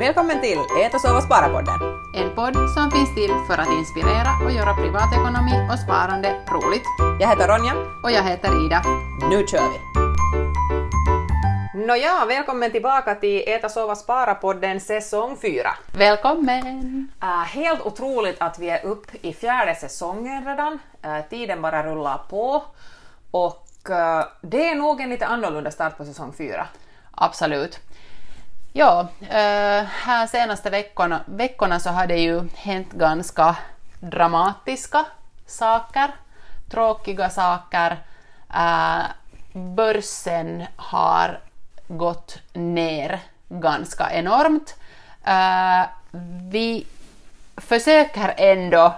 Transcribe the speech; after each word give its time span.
Välkommen 0.00 0.40
till 0.40 0.58
Ät 0.82 0.94
och 0.94 1.00
sova 1.00 1.20
spara-podden. 1.20 1.80
En 2.14 2.34
podd 2.34 2.70
som 2.70 2.90
finns 2.90 3.14
till 3.14 3.30
för 3.46 3.58
att 3.58 3.68
inspirera 3.78 4.30
och 4.44 4.50
göra 4.50 4.74
privatekonomi 4.74 5.68
och 5.72 5.78
sparande 5.78 6.28
roligt. 6.28 6.82
Jag 7.20 7.28
heter 7.28 7.48
Ronja. 7.48 7.74
Och 8.02 8.10
jag 8.10 8.22
heter 8.22 8.66
Ida. 8.66 8.82
Nu 9.30 9.46
kör 9.46 9.68
vi! 9.72 9.78
Nåja, 11.86 12.24
välkommen 12.28 12.70
tillbaka 12.70 13.14
till 13.14 13.44
Äta, 13.46 13.68
sova, 13.68 13.94
spara-podden 13.94 14.80
säsong 14.80 15.36
4. 15.42 15.70
Välkommen! 15.92 17.08
Uh, 17.22 17.28
helt 17.28 17.80
otroligt 17.82 18.36
att 18.38 18.58
vi 18.58 18.70
är 18.70 18.84
uppe 18.84 19.16
i 19.22 19.32
fjärde 19.32 19.74
säsongen 19.74 20.44
redan. 20.44 20.78
Uh, 21.06 21.20
tiden 21.30 21.62
bara 21.62 21.86
rullar 21.86 22.18
på. 22.28 22.62
Och 23.30 23.68
uh, 23.90 24.24
det 24.40 24.70
är 24.70 24.74
nog 24.74 25.00
en 25.00 25.10
lite 25.10 25.26
annorlunda 25.26 25.70
start 25.70 25.96
på 25.96 26.04
säsong 26.04 26.32
4. 26.38 26.66
Absolut. 27.10 27.80
Ja, 28.72 29.08
eh, 29.20 29.84
här 29.84 30.26
senaste 30.26 30.70
veckorna, 30.70 31.20
veckorna 31.26 31.80
så 31.80 31.90
har 31.90 32.06
det 32.06 32.18
ju 32.18 32.48
hänt 32.54 32.92
ganska 32.92 33.56
dramatiska 34.00 35.04
saker, 35.46 36.10
tråkiga 36.70 37.30
saker. 37.30 37.98
Eh, 38.54 39.02
börsen 39.52 40.64
har 40.76 41.40
gått 41.88 42.38
ner 42.52 43.20
ganska 43.48 44.10
enormt. 44.12 44.74
Eh, 45.24 45.82
vi 46.50 46.86
försöker 47.56 48.34
ändå 48.36 48.94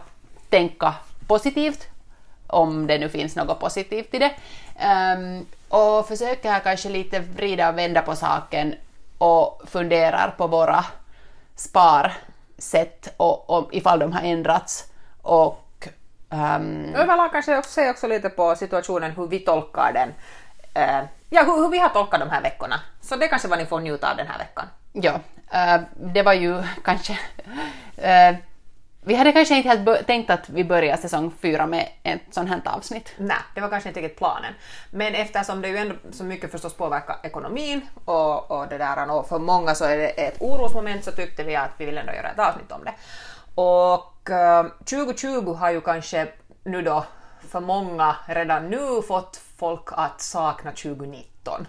tänka 0.50 0.94
positivt, 1.26 1.86
om 2.46 2.86
det 2.86 2.98
nu 2.98 3.08
finns 3.08 3.36
något 3.36 3.60
positivt 3.60 4.14
i 4.14 4.18
det, 4.18 4.34
ehm, 4.78 5.46
och 5.68 6.08
försöker 6.08 6.60
kanske 6.60 6.88
lite 6.88 7.20
vrida 7.20 7.68
och 7.68 7.78
vända 7.78 8.02
på 8.02 8.16
saken 8.16 8.74
och 9.22 9.62
funderar 9.66 10.34
på 10.38 10.46
våra 10.46 10.84
sparsätt 11.56 13.14
och, 13.16 13.50
och 13.50 13.74
ifall 13.74 13.98
de 13.98 14.12
har 14.12 14.22
ändrats 14.22 14.84
och 15.22 15.88
um... 16.30 16.94
Överlag 16.94 17.32
kanske 17.32 17.58
också 17.58 17.70
se 17.70 17.90
också 17.90 18.06
lite 18.06 18.28
på 18.28 18.56
situationen 18.56 19.10
hur 19.10 19.26
vi 19.26 19.38
tolkar 19.38 19.92
den. 19.92 20.08
Uh, 20.08 21.08
ja, 21.30 21.42
hur, 21.42 21.62
hur, 21.62 21.68
vi 21.68 21.78
har 21.78 21.88
tolkat 21.88 22.20
de 22.20 22.30
här 22.30 22.42
veckorna. 22.42 22.80
Så 23.00 23.16
det 23.16 23.28
kanske 23.28 23.48
vad 23.48 23.58
ni 23.58 23.66
får 23.66 23.80
njuta 23.80 24.10
av 24.10 24.16
den 24.16 24.26
här 24.26 24.38
veckan. 24.38 24.66
Ja, 24.92 25.12
uh, 25.12 25.82
det 25.94 26.22
var 26.22 26.32
ju 26.32 26.62
kanske 26.84 27.12
uh, 27.12 28.36
vi 29.04 29.14
hade 29.14 29.32
kanske 29.32 29.56
inte 29.56 29.68
helt 29.68 30.06
tänkt 30.06 30.30
att 30.30 30.48
vi 30.48 30.64
börjar 30.64 30.96
säsong 30.96 31.32
fyra 31.40 31.66
med 31.66 31.88
ett 32.02 32.20
sånt 32.30 32.48
här 32.48 32.62
avsnitt. 32.64 33.14
Nej, 33.16 33.36
det 33.54 33.60
var 33.60 33.68
kanske 33.68 33.88
inte 33.88 34.00
riktigt 34.00 34.18
planen. 34.18 34.54
Men 34.90 35.14
eftersom 35.14 35.62
det 35.62 35.68
ju 35.68 35.76
ändå 35.76 35.94
så 36.10 36.24
mycket 36.24 36.50
förstås 36.50 36.74
påverkar 36.74 37.16
ekonomin 37.22 37.80
och, 38.04 38.50
och 38.50 38.68
det 38.68 38.78
där 38.78 39.10
och 39.10 39.28
för 39.28 39.38
många 39.38 39.74
så 39.74 39.84
är 39.84 39.96
det 39.96 40.08
ett 40.08 40.36
orosmoment 40.40 41.04
så 41.04 41.12
tyckte 41.12 41.44
vi 41.44 41.56
att 41.56 41.70
vi 41.78 41.84
vill 41.84 41.98
ändå 41.98 42.12
göra 42.12 42.30
ett 42.30 42.38
avsnitt 42.38 42.72
om 42.72 42.84
det. 42.84 42.94
Och 43.54 44.30
eh, 44.30 44.66
2020 44.84 45.52
har 45.52 45.70
ju 45.70 45.80
kanske 45.80 46.28
nu 46.64 46.82
då 46.82 47.04
för 47.48 47.60
många 47.60 48.16
redan 48.26 48.70
nu 48.70 49.02
fått 49.02 49.36
folk 49.62 49.88
att 49.92 50.20
sakna 50.20 50.70
2019. 50.70 51.66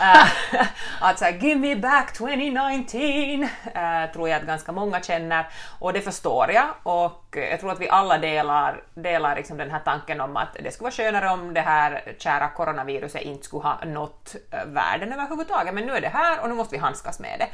uh, 0.00 0.64
att 1.00 1.18
säga 1.18 1.36
“Give 1.36 1.60
me 1.60 1.76
back 1.76 2.12
2019” 2.12 3.42
uh, 3.42 4.12
tror 4.12 4.28
jag 4.28 4.40
att 4.40 4.46
ganska 4.46 4.72
många 4.72 5.02
känner 5.02 5.46
och 5.78 5.92
det 5.92 6.00
förstår 6.00 6.50
jag 6.50 6.68
och 6.82 7.36
jag 7.50 7.60
tror 7.60 7.72
att 7.72 7.80
vi 7.80 7.88
alla 7.88 8.18
delar, 8.18 8.82
delar 8.94 9.36
liksom 9.36 9.56
den 9.56 9.70
här 9.70 9.80
tanken 9.84 10.20
om 10.20 10.36
att 10.36 10.56
det 10.64 10.70
skulle 10.70 10.84
vara 10.84 10.92
skönare 10.92 11.28
om 11.28 11.54
det 11.54 11.60
här 11.60 12.14
kära 12.18 12.48
coronaviruset 12.48 13.22
inte 13.22 13.44
skulle 13.44 13.62
ha 13.62 13.84
nått 13.84 14.36
uh, 14.54 14.72
världen 14.72 15.12
överhuvudtaget 15.12 15.74
men 15.74 15.86
nu 15.86 15.92
är 15.92 16.00
det 16.00 16.08
här 16.08 16.40
och 16.42 16.48
nu 16.48 16.54
måste 16.54 16.74
vi 16.74 16.80
handskas 16.80 17.20
med 17.20 17.38
det. 17.38 17.48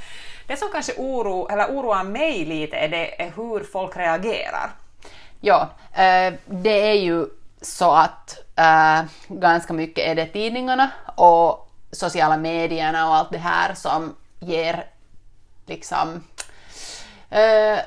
Det 0.46 0.56
som 0.56 0.68
kanske 0.72 0.92
oro, 0.96 1.48
eller 1.48 1.66
oroar 1.66 2.04
mig 2.04 2.44
lite 2.44 2.76
är, 2.76 2.88
det, 2.88 3.22
är 3.22 3.32
hur 3.36 3.64
folk 3.64 3.96
reagerar. 3.96 4.70
Ja, 5.40 5.68
det 6.46 6.90
är 6.90 6.94
ju 6.94 7.26
så 7.60 7.92
att 7.92 8.38
äh, 8.56 9.02
ganska 9.28 9.72
mycket 9.72 10.04
är 10.04 10.14
det 10.14 10.26
tidningarna 10.26 10.90
och 11.14 11.70
sociala 11.92 12.36
medierna 12.36 13.08
och 13.08 13.16
allt 13.16 13.32
det 13.32 13.38
här 13.38 13.74
som 13.74 14.16
ger 14.40 14.86
liksom 15.66 16.22
äh, 17.30 17.78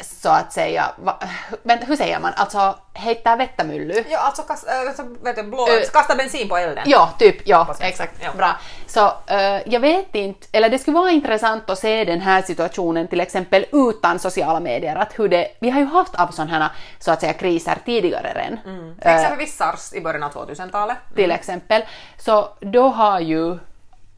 så 0.00 0.28
att 0.28 0.52
säga, 0.52 0.92
va, 0.96 1.18
men 1.62 1.78
hur 1.78 1.96
säger 1.96 2.20
man, 2.20 2.32
alltså 2.36 2.78
heittää 2.94 3.38
vettä 3.38 3.64
mylly? 3.64 4.04
Ja, 4.08 4.18
alltså, 4.18 4.42
kast, 4.42 4.68
alltså 4.68 5.02
vet 5.24 5.36
du, 5.36 5.42
blå, 5.42 5.62
uh, 5.62 5.82
kasta 5.92 6.14
bensin 6.14 6.48
på 6.48 6.56
elden. 6.56 6.84
Ja, 6.86 7.14
typ, 7.18 7.46
ja, 7.46 7.74
exakt, 7.80 8.14
ja. 8.24 8.32
bra. 8.36 8.56
Så 8.86 9.06
uh, 9.06 9.60
jag 9.66 9.80
vet 9.80 10.14
inte, 10.14 10.46
eller 10.52 10.68
det 10.68 10.78
skulle 10.78 10.98
vara 10.98 11.10
intressant 11.10 11.70
att 11.70 11.78
se 11.78 12.04
den 12.04 12.20
här 12.20 12.42
situationen 12.42 13.08
till 13.08 13.20
exempel 13.20 13.66
utan 13.72 14.18
sociala 14.18 14.60
medier, 14.60 14.96
att 14.96 15.18
hur 15.18 15.28
det, 15.28 15.48
vi 15.60 15.70
har 15.70 15.80
ju 15.80 15.86
haft 15.86 16.14
av 16.14 16.26
sådana 16.26 16.70
så 16.98 17.12
att 17.12 17.20
säga 17.20 17.32
kriser 17.32 17.78
tidigare 17.84 18.32
redan. 18.34 18.58
Mm. 18.64 18.94
Exempelvis 19.00 19.56
sars 19.56 19.92
i 19.92 20.00
början 20.00 20.22
av 20.22 20.32
2000-talet. 20.32 20.96
Mm. 21.06 21.16
Till 21.16 21.30
exempel, 21.30 21.84
så 22.18 22.48
då 22.60 22.88
har 22.88 23.20
ju 23.20 23.58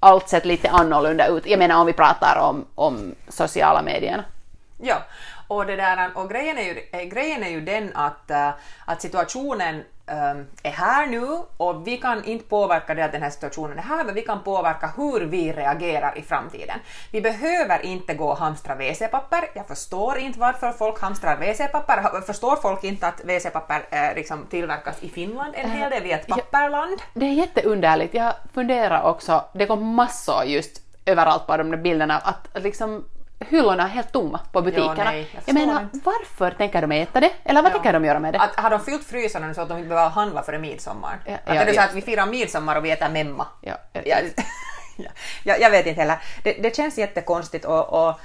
allt 0.01 0.29
sett 0.29 0.45
lite 0.45 0.71
annorlunda 0.71 1.27
ut, 1.27 1.47
jag 1.47 1.59
menar 1.59 1.81
om 1.81 1.87
vi 1.87 1.93
pratar 1.93 2.39
om, 2.41 2.65
om 2.75 3.15
sociala 3.29 3.83
medierna. 3.83 4.25
Ja, 4.83 5.03
och, 5.49 5.67
det 5.67 5.77
där, 5.77 6.11
och 6.15 6.31
grejen, 6.31 6.59
är 6.59 6.63
ju, 6.63 6.83
eh, 6.93 7.03
grejen 7.03 7.43
är 7.43 7.49
ju 7.49 7.61
den 7.61 7.91
att, 7.95 8.31
uh, 8.31 8.51
att 8.85 9.03
situationen 9.03 9.75
um, 10.07 10.47
är 10.63 10.71
här 10.71 11.07
nu 11.07 11.27
och 11.57 11.87
vi 11.87 11.97
kan 11.97 12.25
inte 12.25 12.45
påverka 12.45 12.95
det 12.95 13.05
att 13.05 13.13
den 13.13 13.23
här 13.23 13.31
situationen 13.31 13.79
är 13.79 13.83
här, 13.83 14.05
men 14.05 14.15
vi 14.15 14.23
kan 14.23 14.43
påverka 14.43 14.93
hur 14.97 15.21
vi 15.21 15.53
reagerar 15.53 16.19
i 16.19 16.23
framtiden. 16.23 16.79
Vi 17.13 17.21
behöver 17.21 17.85
inte 17.85 18.15
gå 18.15 18.29
och 18.29 18.39
hamstra 18.39 18.75
WC-papper. 18.75 19.51
Jag 19.55 19.69
förstår 19.69 20.19
inte 20.19 20.39
varför 20.39 20.73
folk 20.73 21.01
hamstrar 21.01 21.37
WC-papper. 21.37 22.21
Förstår 22.27 22.57
folk 22.57 22.85
inte 22.85 23.07
att 23.07 23.21
WC-papper 23.25 23.87
eh, 23.91 24.15
liksom 24.15 24.47
tillverkas 24.51 25.03
i 25.03 25.09
Finland 25.09 25.55
en 25.57 25.71
hel 25.71 25.91
del? 25.91 26.03
Vi 26.03 26.13
är 26.13 26.19
ett 26.19 26.27
papperland. 26.27 27.03
Det 27.15 27.27
är 27.27 27.33
jätteunderligt. 27.33 28.15
Jag 28.15 28.33
funderar 28.55 29.03
också, 29.03 29.45
det 29.53 29.67
kom 29.67 29.95
massor 29.95 30.45
just 30.45 30.83
överallt 31.07 31.47
på 31.47 31.57
de 31.57 31.71
där 31.71 31.79
bilderna, 31.79 32.19
att 32.19 32.49
liksom 32.55 33.05
hyllorna 33.41 33.83
är 33.83 33.89
helt 33.89 34.13
tomma 34.13 34.41
på 34.53 34.63
butikerna. 34.63 34.95
Jo, 34.97 35.05
nej, 35.05 35.31
jag, 35.35 35.43
jag 35.47 35.55
menar, 35.55 35.83
inte. 35.83 35.99
varför 36.05 36.51
tänker 36.51 36.81
de 36.81 36.93
äta 36.93 37.21
det? 37.21 37.31
Eller 37.45 37.63
vad 37.63 37.71
ja. 37.71 37.75
tänker 37.75 37.93
de 37.93 38.05
göra 38.05 38.19
med 38.19 38.35
det? 38.35 38.41
Att, 38.41 38.57
har 38.57 38.71
de 38.71 38.81
fyllt 38.81 39.05
frysarna 39.05 39.55
så 39.55 39.61
att 39.61 39.69
de 39.69 39.79
inte 39.79 39.89
behöver 39.89 40.11
handla 40.11 40.43
före 40.43 40.59
midsommar? 40.59 41.19
Ja, 41.25 41.35
att 41.35 41.55
ja, 41.55 41.55
är 41.55 41.67
det 41.67 41.75
så 41.75 41.81
att 41.81 41.95
vi 41.95 42.03
firar 42.03 42.27
midsommar 42.27 42.77
och 42.77 42.85
vi 42.85 42.91
äter 42.91 43.09
memma? 43.09 43.47
Ja, 43.61 43.75
ja. 44.05 44.17
ja, 45.45 45.57
jag 45.61 45.71
vet 45.71 45.87
inte 45.87 46.01
heller. 46.01 46.19
Det, 46.43 46.53
det 46.53 46.77
känns 46.77 46.99
jättekonstigt 46.99 47.65
och, 47.65 48.09
och 48.09 48.21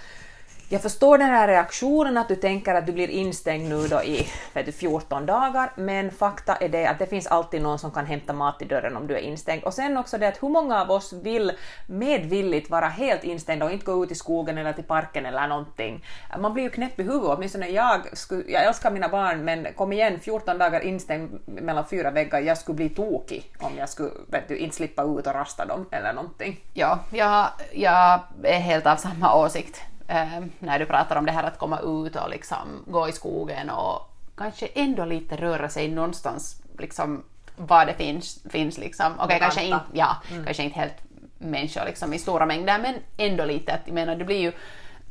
jag 0.71 0.81
förstår 0.81 1.17
den 1.17 1.27
här 1.27 1.47
reaktionen 1.47 2.17
att 2.17 2.27
du 2.27 2.35
tänker 2.35 2.75
att 2.75 2.85
du 2.85 2.91
blir 2.91 3.07
instängd 3.07 3.69
nu 3.69 3.87
då 3.87 4.03
i 4.03 4.27
du, 4.65 4.71
14 4.71 5.25
dagar, 5.25 5.71
men 5.75 6.11
fakta 6.11 6.55
är 6.55 6.69
det 6.69 6.87
att 6.87 6.99
det 6.99 7.05
finns 7.05 7.27
alltid 7.27 7.61
någon 7.61 7.79
som 7.79 7.91
kan 7.91 8.05
hämta 8.05 8.33
mat 8.33 8.61
i 8.61 8.65
dörren 8.65 8.97
om 8.97 9.07
du 9.07 9.15
är 9.15 9.19
instängd. 9.19 9.63
Och 9.63 9.73
sen 9.73 9.97
också 9.97 10.17
det 10.17 10.27
att 10.27 10.43
hur 10.43 10.49
många 10.49 10.81
av 10.81 10.91
oss 10.91 11.13
vill 11.13 11.51
medvilligt 11.85 12.69
vara 12.69 12.87
helt 12.87 13.23
instängda 13.23 13.65
och 13.65 13.71
inte 13.71 13.85
gå 13.85 14.03
ut 14.03 14.11
i 14.11 14.15
skogen 14.15 14.57
eller 14.57 14.73
till 14.73 14.83
parken 14.83 15.25
eller 15.25 15.47
någonting. 15.47 16.05
Man 16.39 16.53
blir 16.53 16.63
ju 16.63 16.69
knäpp 16.69 16.99
i 16.99 17.03
huvudet, 17.03 17.37
åtminstone 17.37 17.67
jag, 17.67 18.17
skulle, 18.17 18.43
jag 18.47 18.65
älskar 18.65 18.91
mina 18.91 19.09
barn 19.09 19.45
men 19.45 19.67
kom 19.75 19.93
igen, 19.93 20.19
14 20.19 20.57
dagar 20.57 20.81
instängd 20.81 21.39
mellan 21.45 21.85
fyra 21.87 22.11
väggar, 22.11 22.39
jag 22.39 22.57
skulle 22.57 22.75
bli 22.75 22.89
tokig 22.89 23.51
om 23.59 23.71
jag 23.77 23.89
skulle 23.89 24.11
vet 24.27 24.47
du, 24.47 24.57
inte 24.57 24.75
slippa 24.75 25.03
ut 25.03 25.27
och 25.27 25.33
rasta 25.33 25.65
dem 25.65 25.85
eller 25.91 26.13
någonting. 26.13 26.59
Ja, 26.73 26.99
jag, 27.13 27.47
jag 27.71 28.19
är 28.43 28.59
helt 28.59 28.85
av 28.85 28.95
samma 28.95 29.35
åsikt 29.35 29.81
eh, 30.11 30.43
när 30.59 30.79
du 30.79 30.85
pratar 30.85 31.15
om 31.15 31.25
det 31.25 31.31
här 31.31 31.43
att 31.43 31.57
komma 31.57 31.79
ut 31.79 32.15
och 32.15 32.29
liksom 32.29 32.83
gå 32.87 33.09
i 33.09 33.11
skogen 33.11 33.69
och 33.69 34.15
kanske 34.35 34.65
ändå 34.65 35.05
lite 35.05 35.35
röra 35.35 35.69
sig 35.69 35.87
någonstans 35.87 36.61
liksom 36.79 37.23
var 37.55 37.85
det 37.85 37.93
finns, 37.93 38.39
finns 38.49 38.77
liksom. 38.77 39.13
Okej, 39.13 39.25
okay, 39.25 39.39
kanske 39.39 39.63
inte, 39.63 39.79
ja, 39.93 40.17
mm. 40.31 40.45
kanske 40.45 40.63
inte 40.63 40.79
helt 40.79 40.95
människor 41.37 41.85
liksom 41.85 42.13
i 42.13 42.19
stora 42.19 42.45
mängder 42.45 42.79
men 42.79 42.95
ändå 43.17 43.45
lite 43.45 43.73
att 43.73 43.81
jag 43.85 43.93
menar 43.93 44.15
det 44.15 44.25
blir 44.25 44.39
ju 44.39 44.51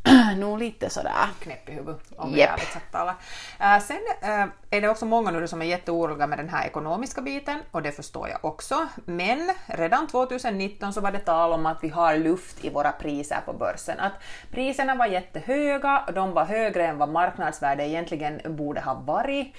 nog 0.36 0.58
lite 0.58 0.90
sådär 0.90 1.28
knäpp 1.40 1.68
i 1.68 1.72
huvudet 1.72 2.12
om 2.16 2.34
yep. 2.34 2.50
ärligt 2.50 2.72
sagt 2.72 2.92
talar. 2.92 3.14
Uh, 3.60 3.82
sen 3.82 3.96
uh, 4.22 4.46
är 4.70 4.80
det 4.80 4.88
också 4.88 5.06
många 5.06 5.30
nu 5.30 5.48
som 5.48 5.62
är 5.62 5.66
jätteoroliga 5.66 6.26
med 6.26 6.38
den 6.38 6.48
här 6.48 6.66
ekonomiska 6.66 7.20
biten 7.20 7.60
och 7.70 7.82
det 7.82 7.92
förstår 7.92 8.28
jag 8.28 8.44
också. 8.44 8.88
Men 9.04 9.50
redan 9.66 10.06
2019 10.06 10.92
så 10.92 11.00
var 11.00 11.12
det 11.12 11.18
tal 11.18 11.52
om 11.52 11.66
att 11.66 11.78
vi 11.82 11.88
har 11.88 12.16
luft 12.16 12.64
i 12.64 12.70
våra 12.70 12.92
priser 12.92 13.40
på 13.46 13.52
börsen. 13.52 14.00
Att 14.00 14.12
priserna 14.50 14.94
var 14.94 15.06
jättehöga, 15.06 16.04
de 16.14 16.32
var 16.32 16.44
högre 16.44 16.86
än 16.86 16.98
vad 16.98 17.08
marknadsvärdet 17.08 17.86
egentligen 17.86 18.56
borde 18.56 18.80
ha 18.80 18.94
varit 18.94 19.54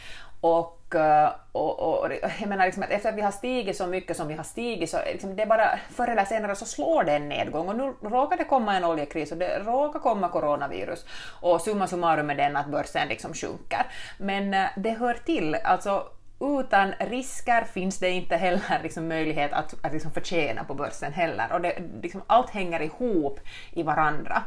Eh, 0.96 1.30
och, 1.52 1.80
och, 1.80 2.04
och, 2.04 2.12
jag 2.40 2.50
menar 2.50 2.66
liksom 2.66 2.84
att 2.84 2.90
efter 2.90 3.10
att 3.10 3.16
vi 3.16 3.22
har 3.22 3.32
stigit 3.32 3.78
så 3.78 3.88
mycket 3.88 4.18
som 4.18 4.28
vi 4.28 4.34
har 4.34 4.44
stigit 4.44 4.90
så 4.90 4.98
liksom 5.06 5.36
det 5.36 5.46
bara 5.46 5.80
förr 5.90 6.08
eller 6.08 6.26
senare 6.26 6.56
så 6.56 6.66
slår 6.66 7.04
det 7.04 7.16
en 7.16 7.30
nedgång 7.30 7.68
och 7.68 7.76
nu 7.76 7.94
råkar 8.10 8.38
det 8.38 8.44
komma 8.44 8.78
en 8.78 8.84
oljekris 8.84 9.32
och 9.32 9.38
det 9.38 9.60
råkar 9.60 10.00
komma 10.00 10.30
coronavirus 10.30 11.06
och 11.42 11.62
summa 11.62 11.88
summarum 11.88 12.30
är 12.30 12.36
den 12.36 12.58
att 12.58 12.68
börsen 12.68 13.08
liksom 13.08 13.34
sjunker. 13.34 13.86
Men 14.18 14.54
eh, 14.54 14.66
det 14.76 14.90
hör 14.90 15.14
till, 15.14 15.56
alltså 15.56 16.08
utan 16.40 16.94
risker 17.00 17.64
finns 17.64 18.00
det 18.00 18.10
inte 18.10 18.36
heller 18.36 18.80
liksom 18.84 19.08
möjlighet 19.08 19.54
att, 19.54 19.76
att 19.82 19.94
liksom 19.94 20.12
förtjäna 20.12 20.64
på 20.64 20.74
börsen 20.74 21.14
heller. 21.14 21.54
Och 21.54 21.62
det, 21.62 21.82
liksom, 22.02 22.22
allt 22.28 22.50
hänger 22.50 22.82
ihop 22.82 23.40
i 23.72 23.84
varandra. 23.84 24.44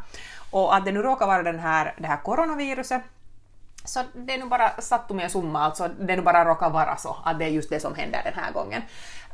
Och 0.50 0.74
att 0.76 0.84
det 0.84 0.92
nu 0.92 1.02
råkar 1.02 1.26
vara 1.26 1.42
den 1.42 1.58
här, 1.58 1.94
det 1.98 2.06
här 2.06 2.16
coronaviruset 2.16 3.02
så 3.84 4.00
det 4.14 4.34
är 4.34 4.38
nu 4.38 4.46
bara 4.46 4.80
sattum 4.80 5.18
och 5.18 5.30
summa, 5.30 5.60
alltså 5.60 5.88
det 5.88 6.16
nu 6.16 6.22
bara 6.22 6.44
råkar 6.44 6.70
vara 6.70 6.96
så 6.96 7.16
att 7.24 7.38
det 7.38 7.44
är 7.44 7.48
just 7.48 7.70
det 7.70 7.80
som 7.80 7.94
händer 7.94 8.20
den 8.24 8.34
här 8.34 8.52
gången. 8.52 8.82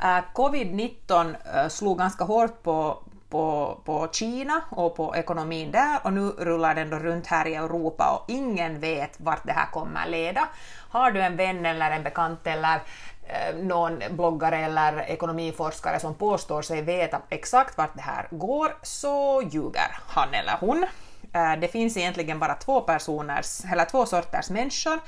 Äh, 0.03 0.09
uh, 0.09 0.23
Covid-19 0.35 1.29
uh, 1.29 1.59
äh, 1.59 1.69
slog 1.69 1.99
ganska 1.99 2.25
hårt 2.25 2.63
på, 2.63 2.99
på, 3.29 3.79
på 3.85 4.09
Kina 4.13 4.61
och 4.71 4.97
på 4.97 5.17
ekonomin 5.17 5.71
där 5.71 5.99
och 6.03 6.13
nu 6.13 6.21
rullar 6.21 6.75
den 6.75 6.91
då 6.91 6.99
runt 6.99 7.27
här 7.27 7.47
i 7.47 7.55
Europa 7.55 8.11
och 8.11 8.31
ingen 8.31 8.81
vet 8.81 9.21
vart 9.21 9.47
det 9.47 9.53
här 9.53 9.67
kommer 9.67 10.09
leda. 10.09 10.49
Har 10.91 11.11
du 11.11 11.21
en 11.21 11.37
vän 11.37 11.67
eller 11.67 11.91
en 11.91 12.03
bekant 12.03 12.47
eller 12.47 12.83
äh, 13.27 13.57
någon 13.63 14.03
bloggare 14.11 14.57
eller 14.57 15.01
ekonomiforskare 15.01 16.01
som 16.01 16.15
påstår 16.15 16.63
sig 16.63 16.83
veta 16.83 17.21
exakt 17.29 17.79
vart 17.79 17.95
det 17.95 18.03
här 18.03 18.29
går 18.31 18.73
så 18.83 19.43
ljuger 19.43 19.99
han 20.07 20.35
eller 20.35 20.57
hon. 20.61 20.87
Eh, 21.33 21.57
det 21.61 21.69
finns 21.69 21.97
egentligen 21.97 22.39
bara 22.39 22.55
två 22.55 22.81
personers, 22.81 23.65
eller 23.73 23.85
två 23.85 24.07
sorters 24.07 24.51
människor. 24.51 25.01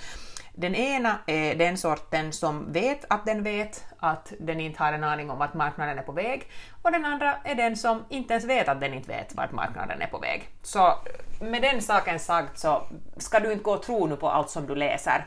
Den 0.55 0.75
ena 0.75 1.19
är 1.27 1.55
den 1.55 1.79
sorten 1.79 2.33
som 2.33 2.73
vet 2.73 3.05
att 3.09 3.27
den 3.27 3.43
vet 3.43 3.85
att 3.99 4.33
den 4.41 4.61
inte 4.61 4.83
har 4.83 4.93
en 4.93 5.05
aning 5.05 5.31
om 5.31 5.41
att 5.41 5.55
marknaden 5.55 5.99
är 5.99 6.03
på 6.03 6.13
väg 6.13 6.51
och 6.83 6.93
den 6.93 7.05
andra 7.05 7.37
är 7.45 7.55
den 7.55 7.77
som 7.77 8.05
inte 8.09 8.35
ens 8.35 8.45
vet 8.45 8.69
att 8.69 8.81
den 8.81 8.95
inte 8.95 9.09
vet 9.09 9.35
vart 9.35 9.53
marknaden 9.53 10.03
är 10.03 10.07
på 10.07 10.19
väg. 10.19 10.49
Så 10.63 10.95
med 11.41 11.63
den 11.63 11.83
saken 11.83 12.19
sagt 12.19 12.59
så 12.59 12.87
ska 13.17 13.41
du 13.41 13.53
inte 13.53 13.65
gå 13.65 13.73
och 13.73 13.83
tro 13.83 14.07
nu 14.07 14.17
på 14.17 14.29
allt 14.29 14.51
som 14.51 14.67
du 14.67 14.75
läser. 14.75 15.27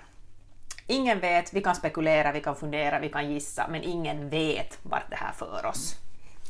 Ingen 0.87 1.19
vet, 1.19 1.53
vi 1.53 1.61
kan 1.61 1.75
spekulera, 1.75 2.31
vi 2.31 2.41
kan 2.41 2.55
fundera, 2.55 2.99
vi 2.99 3.09
kan 3.09 3.31
gissa, 3.31 3.67
men 3.67 3.83
ingen 3.83 4.29
vet 4.29 4.79
vart 4.83 5.09
det 5.09 5.15
här 5.15 5.31
för 5.31 5.65
oss. 5.65 5.95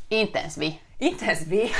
Inte 0.08 0.38
ens 0.38 0.58
vi. 0.58 0.80
Inte 0.98 1.24
ens 1.24 1.46
vi. 1.46 1.72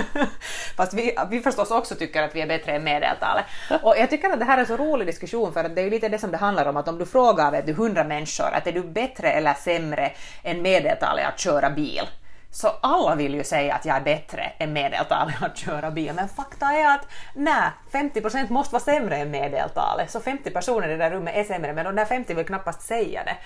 Fast 0.76 0.94
vi, 0.94 1.16
vi 1.30 1.40
förstås 1.40 1.70
också 1.70 1.94
tycker 1.94 2.22
att 2.22 2.34
vi 2.34 2.40
är 2.40 2.46
bättre 2.46 2.72
än 2.72 2.84
medeltalet. 2.84 3.44
Och 3.82 3.94
jag 3.98 4.10
tycker 4.10 4.30
att 4.30 4.38
det 4.38 4.44
här 4.44 4.56
är 4.56 4.60
en 4.60 4.66
så 4.66 4.76
rolig 4.76 5.06
diskussion 5.06 5.52
för 5.52 5.64
att 5.64 5.74
det 5.74 5.80
är 5.80 5.84
ju 5.84 5.90
lite 5.90 6.08
det 6.08 6.18
som 6.18 6.30
det 6.30 6.36
handlar 6.36 6.66
om 6.66 6.76
att 6.76 6.88
om 6.88 6.98
du 6.98 7.06
frågar 7.06 7.50
vet 7.50 7.66
du, 7.66 7.72
100 7.72 8.04
människor 8.04 8.52
att 8.52 8.66
är 8.66 8.72
du 8.72 8.82
bättre 8.82 9.30
eller 9.30 9.54
sämre 9.54 10.12
än 10.42 10.62
medeltalet 10.62 11.26
att 11.26 11.40
köra 11.40 11.70
bil? 11.70 12.08
Så 12.50 12.68
alla 12.68 13.14
vill 13.14 13.34
ju 13.34 13.44
säga 13.44 13.74
att 13.74 13.84
jag 13.84 13.96
är 13.96 14.00
bättre 14.00 14.52
än 14.58 14.72
medeltalet 14.72 15.42
att 15.42 15.56
köra 15.56 15.90
bil, 15.90 16.12
men 16.14 16.28
fakta 16.28 16.66
är 16.66 16.94
att 16.94 17.08
nej, 17.34 17.70
50% 17.92 18.52
måste 18.52 18.72
vara 18.72 18.82
sämre 18.82 19.16
än 19.16 19.30
medeltalet, 19.30 20.10
så 20.10 20.20
50 20.20 20.50
personer 20.50 20.88
i 20.88 20.90
det 20.90 20.96
där 20.96 21.10
rummet 21.10 21.36
är 21.36 21.44
sämre, 21.44 21.72
men 21.72 21.84
de 21.84 21.96
där 21.96 22.04
50 22.04 22.34
vill 22.34 22.46
knappast 22.46 22.82
säga 22.82 23.24
det. 23.24 23.36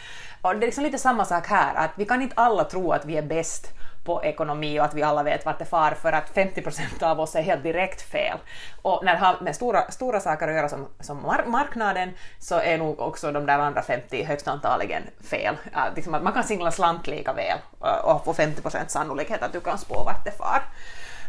Och 0.43 0.55
det 0.55 0.65
är 0.65 0.67
liksom 0.67 0.85
lite 0.85 0.99
samma 0.99 1.25
sak 1.25 1.47
här, 1.47 1.75
att 1.75 1.91
vi 1.97 2.05
kan 2.05 2.23
inte 2.23 2.35
alla 2.37 2.65
tro 2.65 2.93
att 2.93 3.05
vi 3.05 3.17
är 3.17 3.23
bäst 3.23 3.67
på 4.05 4.25
ekonomi 4.25 4.81
och 4.81 4.85
att 4.85 4.95
vi 4.95 5.03
alla 5.03 5.23
vet 5.23 5.47
vart 5.47 5.59
det 5.59 5.65
far 5.65 5.91
för 5.91 6.13
att 6.13 6.31
50 6.31 6.63
procent 6.63 7.03
av 7.03 7.21
oss 7.21 7.35
är 7.35 7.43
helt 7.43 7.63
direkt 7.63 8.03
fel. 8.03 8.39
Och 8.83 9.05
när 9.05 9.13
det 9.13 9.19
har 9.19 9.41
med 9.41 9.57
stora, 9.57 9.91
stora 9.91 10.21
saker 10.21 10.49
att 10.49 10.55
göra 10.55 10.69
som, 10.69 10.87
som 11.01 11.41
marknaden 11.47 12.11
så 12.39 12.61
är 12.61 12.79
nog 12.79 13.01
också 13.01 13.33
de 13.33 13.47
där 13.47 13.59
andra 13.59 13.83
50 13.83 14.25
högst 14.25 14.49
antagligen 14.49 15.03
fel. 15.31 15.57
Liksom 15.97 16.15
att 16.15 16.23
man 16.23 16.33
kan 16.33 16.45
singla 16.45 16.71
slant 16.71 17.07
lika 17.07 17.33
väl 17.33 17.59
eh, 17.85 18.05
och 18.05 18.25
få 18.25 18.35
50 18.35 18.63
procent 18.63 18.91
sannolikhet 18.91 19.43
att 19.43 19.53
du 19.53 19.61
kan 19.61 19.79
spå 19.79 20.05
vart 20.05 20.25
det 20.25 20.39
far. 20.39 20.63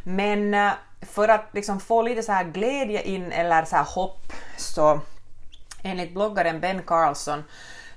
Men 0.03 0.53
eh, 0.53 0.71
för 1.01 1.27
att 1.27 1.49
liksom 1.53 1.79
få 1.79 2.01
lite 2.01 2.23
så 2.23 2.31
här 2.31 2.43
glädje 2.43 3.01
in 3.01 3.31
eller 3.31 3.65
så 3.65 3.75
här 3.75 3.83
hopp 3.95 4.33
så 4.57 4.99
enligt 5.83 6.13
bloggaren 6.13 6.59
Ben 6.59 6.81
Carlson 6.81 7.43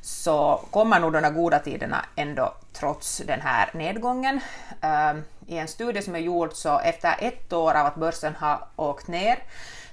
så 0.07 0.61
kommer 0.71 1.01
nog 1.01 1.13
de 1.13 1.23
där 1.23 1.31
goda 1.31 1.59
tiderna 1.59 2.05
ändå 2.17 2.55
trots 2.73 3.19
den 3.19 3.41
här 3.41 3.71
nedgången. 3.75 4.41
Ehm, 4.81 5.23
I 5.47 5.59
en 5.59 5.69
studie 5.69 6.03
som 6.03 6.15
är 6.15 6.19
gjord 6.19 6.53
så 6.53 6.79
efter 6.79 7.15
ett 7.19 7.53
år 7.53 7.75
av 7.75 7.87
att 7.87 7.95
börsen 7.95 8.35
har 8.35 8.69
åkt 8.77 9.09
ner 9.09 9.39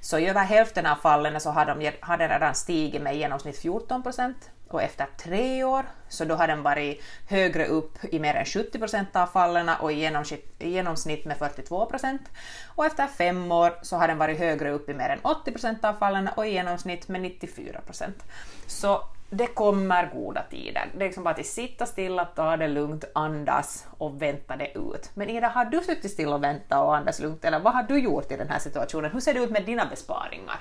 så 0.02 0.18
i 0.18 0.30
över 0.30 0.44
hälften 0.44 0.86
av 0.86 0.96
fallen 0.96 1.42
så 1.42 1.50
har, 1.50 1.66
de, 1.66 1.92
har 2.02 2.18
den 2.18 2.30
redan 2.30 2.56
stigit 2.56 3.02
med 3.02 3.16
i 3.16 3.18
genomsnitt 3.18 3.58
14 3.60 4.04
procent 4.04 4.50
och 4.68 4.82
efter 4.82 5.08
tre 5.18 5.64
år 5.64 5.86
så 6.10 6.26
då 6.26 6.36
har 6.36 6.48
den 6.48 6.64
varit 6.64 7.02
högre 7.28 7.66
upp 7.66 8.06
i 8.14 8.20
mer 8.20 8.36
än 8.36 8.46
70 8.46 8.80
procent 8.80 9.16
av 9.16 9.28
fallen 9.28 9.70
och 9.82 9.92
i 9.92 9.96
genomsnitt, 9.96 10.56
i 10.60 10.70
genomsnitt 10.70 11.26
med 11.26 11.38
42 11.38 11.86
procent. 11.86 12.22
Och 12.68 12.86
efter 12.86 13.08
fem 13.08 13.52
år 13.52 13.80
så 13.82 13.98
har 13.98 14.08
den 14.08 14.18
varit 14.18 14.40
högre 14.40 14.72
upp 14.72 14.90
i 14.90 14.94
mer 14.94 15.10
än 15.10 15.20
80 15.22 15.52
procent 15.52 15.86
av 15.86 15.94
fallen 15.94 16.30
och 16.36 16.48
i 16.48 16.50
genomsnitt 16.50 17.08
med 17.08 17.22
94 17.22 17.82
procent. 17.82 18.24
Så 18.68 19.04
det 19.34 19.48
kommer 19.48 20.12
goda 20.14 20.44
tider. 20.50 20.90
Det 20.94 21.04
är 21.04 21.08
liksom 21.08 21.24
bara 21.24 21.36
att 21.36 21.46
sitta 21.46 21.86
stilla, 21.86 22.26
ta 22.26 22.58
det 22.58 22.68
lugnt, 22.68 23.06
andas 23.16 23.88
och 23.98 24.22
vänta 24.22 24.56
det 24.56 24.78
ut. 24.78 25.12
Men 25.14 25.30
Ida, 25.30 25.48
har 25.48 25.66
du 25.66 25.82
suttit 25.82 26.12
stilla 26.12 26.36
och 26.36 26.44
väntat 26.44 26.84
och 26.84 26.96
andas 26.96 27.20
lugnt 27.20 27.46
eller 27.46 27.60
vad 27.60 27.74
har 27.74 27.84
du 27.84 28.00
gjort 28.00 28.32
i 28.32 28.38
den 28.38 28.50
här 28.50 28.60
situationen? 28.60 29.12
Hur 29.12 29.20
ser 29.20 29.34
det 29.34 29.40
ut 29.40 29.52
med 29.52 29.66
dina 29.66 29.86
besparingar? 29.86 30.60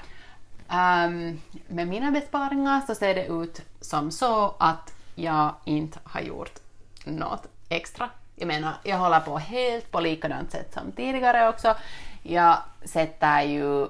Um, 0.69 1.41
med 1.67 1.89
mina 1.89 2.11
besparingar 2.11 2.81
så 2.87 2.95
ser 2.95 3.15
det 3.15 3.27
ut 3.27 3.63
som 3.81 4.11
så 4.11 4.55
att 4.59 4.95
jag 5.15 5.55
inte 5.65 5.99
har 6.05 6.21
gjort 6.21 6.59
något 7.05 7.47
extra. 7.69 8.11
Jag 8.37 8.47
menar, 8.47 8.73
jag 8.83 8.99
håller 8.99 9.21
på 9.21 9.39
helt 9.39 9.91
på 9.91 10.01
likadant 10.01 10.51
sätt 10.51 10.75
som 10.75 10.93
tidigare 10.93 11.49
också. 11.49 11.77
Jag 12.23 12.57
sätter 12.85 13.43
ju 13.43 13.87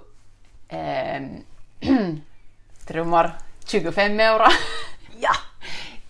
um, 0.70 1.44
trummor 2.86 3.32
25 3.66 4.20
euro 4.20 4.44
ja. 5.20 5.32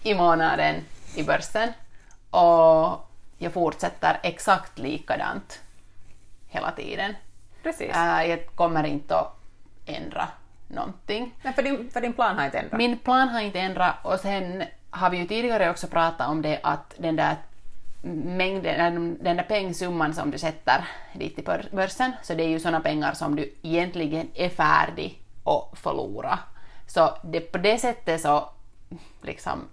i 0.03 0.15
månaden 0.15 0.85
i 1.15 1.23
börsen 1.23 1.73
och 2.31 3.09
jag 3.39 3.53
fortsätter 3.53 4.21
exakt 4.23 4.79
likadant 4.79 5.61
hela 6.49 6.71
tiden. 6.71 7.15
Precis. 7.63 7.97
Uh, 7.97 8.25
jag 8.25 8.47
kommer 8.47 8.85
inte 8.85 9.17
att 9.17 9.37
ändra 9.87 10.29
någonting. 10.69 11.35
Nej, 11.43 11.53
för 11.53 11.63
din, 11.63 11.91
för 11.91 12.01
din 12.01 12.13
plan 12.13 12.39
har 12.39 12.45
inte 12.45 12.59
ändrat? 12.59 12.79
Min 12.79 12.99
plan 12.99 13.29
har 13.29 13.41
inte 13.41 13.61
ändrat 13.61 13.95
och 14.03 14.21
sen 14.21 14.65
har 14.91 15.11
vi 15.11 15.17
ju 15.17 15.27
tidigare 15.27 15.71
också 15.71 15.87
pratat 15.87 16.29
om 16.29 16.43
det 16.43 16.61
att 16.63 16.95
den 16.99 17.17
där 17.17 17.37
mängden, 18.25 19.19
den 19.21 19.37
där 19.37 19.45
pengsumman 19.45 20.15
som 20.15 20.31
du 20.31 20.39
sätter 20.39 20.85
dit 21.13 21.39
i 21.39 21.43
börsen, 21.73 22.13
så 22.23 22.35
det 22.35 22.45
är 22.45 22.49
ju 22.49 22.61
sådana 22.61 22.81
pengar 22.81 23.13
som 23.13 23.37
du 23.37 23.55
egentligen 23.63 24.29
är 24.35 24.49
färdig 24.49 25.23
att 25.45 25.79
förlora 25.79 26.39
så 26.93 27.19
det, 27.23 27.41
på 27.41 27.59
det 27.59 27.79
sättet 27.79 28.21
så 28.21 28.49
liksom 29.23 29.69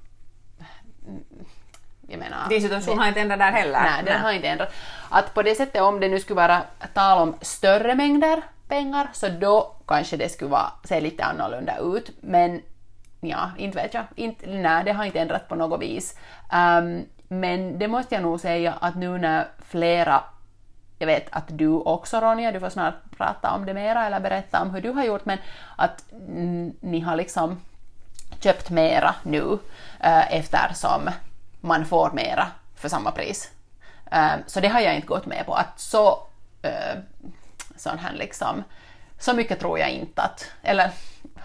jag 2.08 2.20
menar... 2.20 2.50
Din 2.50 2.62
situation 2.62 3.00
har 3.00 3.08
inte 3.08 3.20
ändrat 3.20 3.40
där 3.40 3.52
heller. 3.52 3.80
Nej, 3.80 4.04
den 4.06 4.22
har 4.22 4.32
inte 4.32 4.48
ändrat. 4.48 4.74
Att 5.10 5.34
på 5.34 5.42
det 5.42 5.56
sättet, 5.56 5.82
om 5.82 6.00
det 6.00 6.08
nu 6.08 6.20
skulle 6.20 6.36
vara 6.36 6.62
tal 6.94 7.18
om 7.18 7.36
större 7.42 7.96
mängder 7.96 8.42
pengar, 8.68 9.08
så 9.14 9.30
då 9.30 9.76
kanske 9.88 10.18
det 10.18 10.30
skulle 10.30 10.52
vara, 10.52 10.72
se 10.84 11.02
lite 11.02 11.24
annorlunda 11.24 11.78
ut. 11.78 12.12
Men 12.22 12.62
ja, 13.20 13.52
inte 13.58 13.78
vet 13.78 13.94
jag. 13.94 14.04
Inte, 14.16 14.50
nej, 14.50 14.84
det 14.84 14.92
har 14.92 15.06
inte 15.06 15.20
ändrat 15.20 15.48
på 15.48 15.56
något 15.56 15.82
vis. 15.82 16.18
Um, 16.54 17.06
men 17.28 17.80
det 17.80 17.88
måste 17.88 18.16
jag 18.16 18.22
nog 18.22 18.40
säga 18.40 18.74
att 18.82 18.96
nu 18.96 19.18
när 19.18 19.48
flera 19.60 20.24
jag 21.00 21.08
vet 21.08 21.28
att 21.30 21.46
du 21.48 21.68
också 21.68 22.20
Ronja, 22.20 22.52
du 22.52 22.60
får 22.60 22.70
snart 22.70 22.96
prata 23.18 23.52
om 23.52 23.66
det 23.66 23.74
mera 23.74 24.06
eller 24.06 24.20
berätta 24.20 24.62
om 24.62 24.70
hur 24.70 24.82
du 24.82 24.90
har 24.90 25.04
gjort, 25.04 25.26
men 25.26 25.38
att 25.76 26.04
ni 26.80 27.00
har 27.00 27.16
liksom 27.16 27.62
köpt 28.40 28.70
mera 28.70 29.16
nu 29.24 29.60
äh, 30.00 30.34
eftersom 30.34 31.10
man 31.62 31.86
får 31.86 32.12
mera 32.12 32.48
för 32.76 32.90
samma 32.90 33.12
pris. 33.12 33.52
Äh, 34.12 34.32
så 34.48 34.60
det 34.60 34.68
har 34.68 34.80
jag 34.80 34.96
inte 34.96 35.08
gått 35.08 35.26
med 35.26 35.46
på, 35.46 35.54
att 35.54 35.80
så 35.80 36.24
äh, 36.62 37.00
sån 37.76 38.00
här 38.00 38.14
liksom, 38.14 38.64
så 39.20 39.34
mycket 39.34 39.60
tror 39.60 39.80
jag 39.80 39.90
inte 39.90 40.22
att, 40.22 40.52
eller 40.64 40.92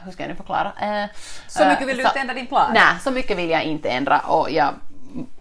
hur 0.04 0.12
ska 0.12 0.23
jag 0.23 0.30
nu 0.30 0.37
förklara? 0.37 0.73
Äh, 0.80 1.11
så 1.46 1.66
mycket 1.66 1.88
vill 1.88 1.96
du 1.96 2.02
inte 2.02 2.18
ändra 2.18 2.34
din 2.34 2.46
plan? 2.46 2.70
Nej, 2.75 3.00
så 3.00 3.11
mycket 3.11 3.38
vill 3.38 3.50
jag 3.50 3.62
inte 3.62 3.88
ändra 3.88 4.18
och 4.18 4.50
jag 4.50 4.75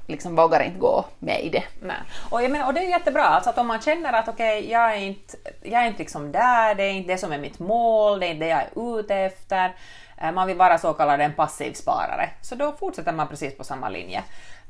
liksom 0.07 0.35
vågar 0.35 0.59
inte 0.59 0.79
gå 0.79 1.05
med 1.19 1.43
i 1.43 1.49
det. 1.49 1.63
Nej. 1.81 1.97
Och, 2.29 2.43
jag 2.43 2.51
menar, 2.51 2.67
och 2.67 2.73
det 2.73 2.79
är 2.79 2.89
jättebra, 2.89 3.23
alltså 3.23 3.49
att 3.49 3.57
om 3.57 3.67
man 3.67 3.81
känner 3.81 4.13
att 4.13 4.27
okej, 4.27 4.59
okay, 4.59 4.71
jag 4.71 4.93
är 4.93 4.97
inte, 4.97 5.37
jag 5.61 5.83
är 5.83 5.87
inte 5.87 5.99
liksom 5.99 6.31
där, 6.31 6.75
det 6.75 6.83
är 6.83 6.91
inte 6.91 7.13
det 7.13 7.17
som 7.17 7.31
är 7.31 7.37
mitt 7.37 7.59
mål, 7.59 8.19
det 8.19 8.27
är 8.27 8.29
inte 8.29 8.45
det 8.45 8.49
jag 8.49 8.61
är 8.61 8.99
ute 8.99 9.15
efter, 9.15 9.75
eh, 10.17 10.31
man 10.31 10.47
vill 10.47 10.57
vara 10.57 10.77
så 10.77 10.93
kallad 10.93 11.21
en 11.21 11.33
passiv 11.33 11.73
sparare, 11.73 12.29
så 12.41 12.55
då 12.55 12.71
fortsätter 12.71 13.11
man 13.11 13.27
precis 13.27 13.57
på 13.57 13.63
samma 13.63 13.89
linje. 13.89 14.23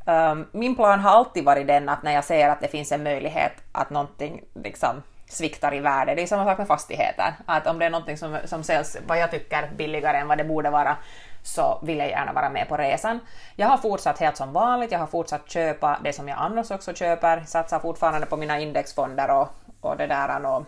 Ehm, 0.06 0.46
min 0.52 0.76
plan 0.76 1.00
har 1.00 1.12
alltid 1.12 1.44
varit 1.44 1.68
den 1.68 1.90
att 1.90 2.04
när 2.04 2.12
jag 2.12 2.24
ser 2.24 2.50
att 2.50 2.62
det 2.62 2.68
finns 2.68 2.92
en 2.92 3.04
möjlighet 3.04 3.54
att 3.72 3.90
någonting 3.90 4.44
liksom 4.54 5.02
sviktar 5.30 5.74
i 5.74 5.80
värde. 5.80 6.16
Det 6.16 6.22
är 6.22 6.28
samma 6.28 6.46
sak 6.46 6.58
med 6.58 6.68
fastigheter. 6.68 7.34
Att 7.46 7.68
om 7.68 7.80
det 7.80 7.86
är 7.86 7.90
någonting 7.90 8.18
som, 8.18 8.38
som 8.46 8.64
säljs, 8.64 8.98
vad 9.08 9.20
jag 9.20 9.32
tycker, 9.32 9.72
billigare 9.76 10.18
än 10.18 10.28
vad 10.28 10.38
det 10.38 10.44
borde 10.44 10.70
vara, 10.70 10.98
så 11.44 11.80
vill 11.84 11.98
jag 11.98 12.10
gärna 12.10 12.34
vara 12.34 12.50
med 12.50 12.70
på 12.70 12.78
resan. 12.78 13.20
Jag 13.56 13.68
har 13.68 13.78
fortsatt 13.78 14.20
helt 14.20 14.38
som 14.38 14.54
vanligt, 14.54 14.92
jag 14.92 15.00
har 15.00 15.08
fortsatt 15.08 15.50
köpa 15.50 16.00
det 16.04 16.14
som 16.14 16.28
jag 16.28 16.38
annars 16.38 16.72
också 16.72 16.94
köper, 16.94 17.44
satsar 17.46 17.80
fortfarande 17.80 18.28
på 18.28 18.38
mina 18.38 18.60
indexfonder 18.60 19.32
och, 19.32 19.48
och 19.82 19.98
det 19.98 20.08
där 20.08 20.46
och, 20.46 20.66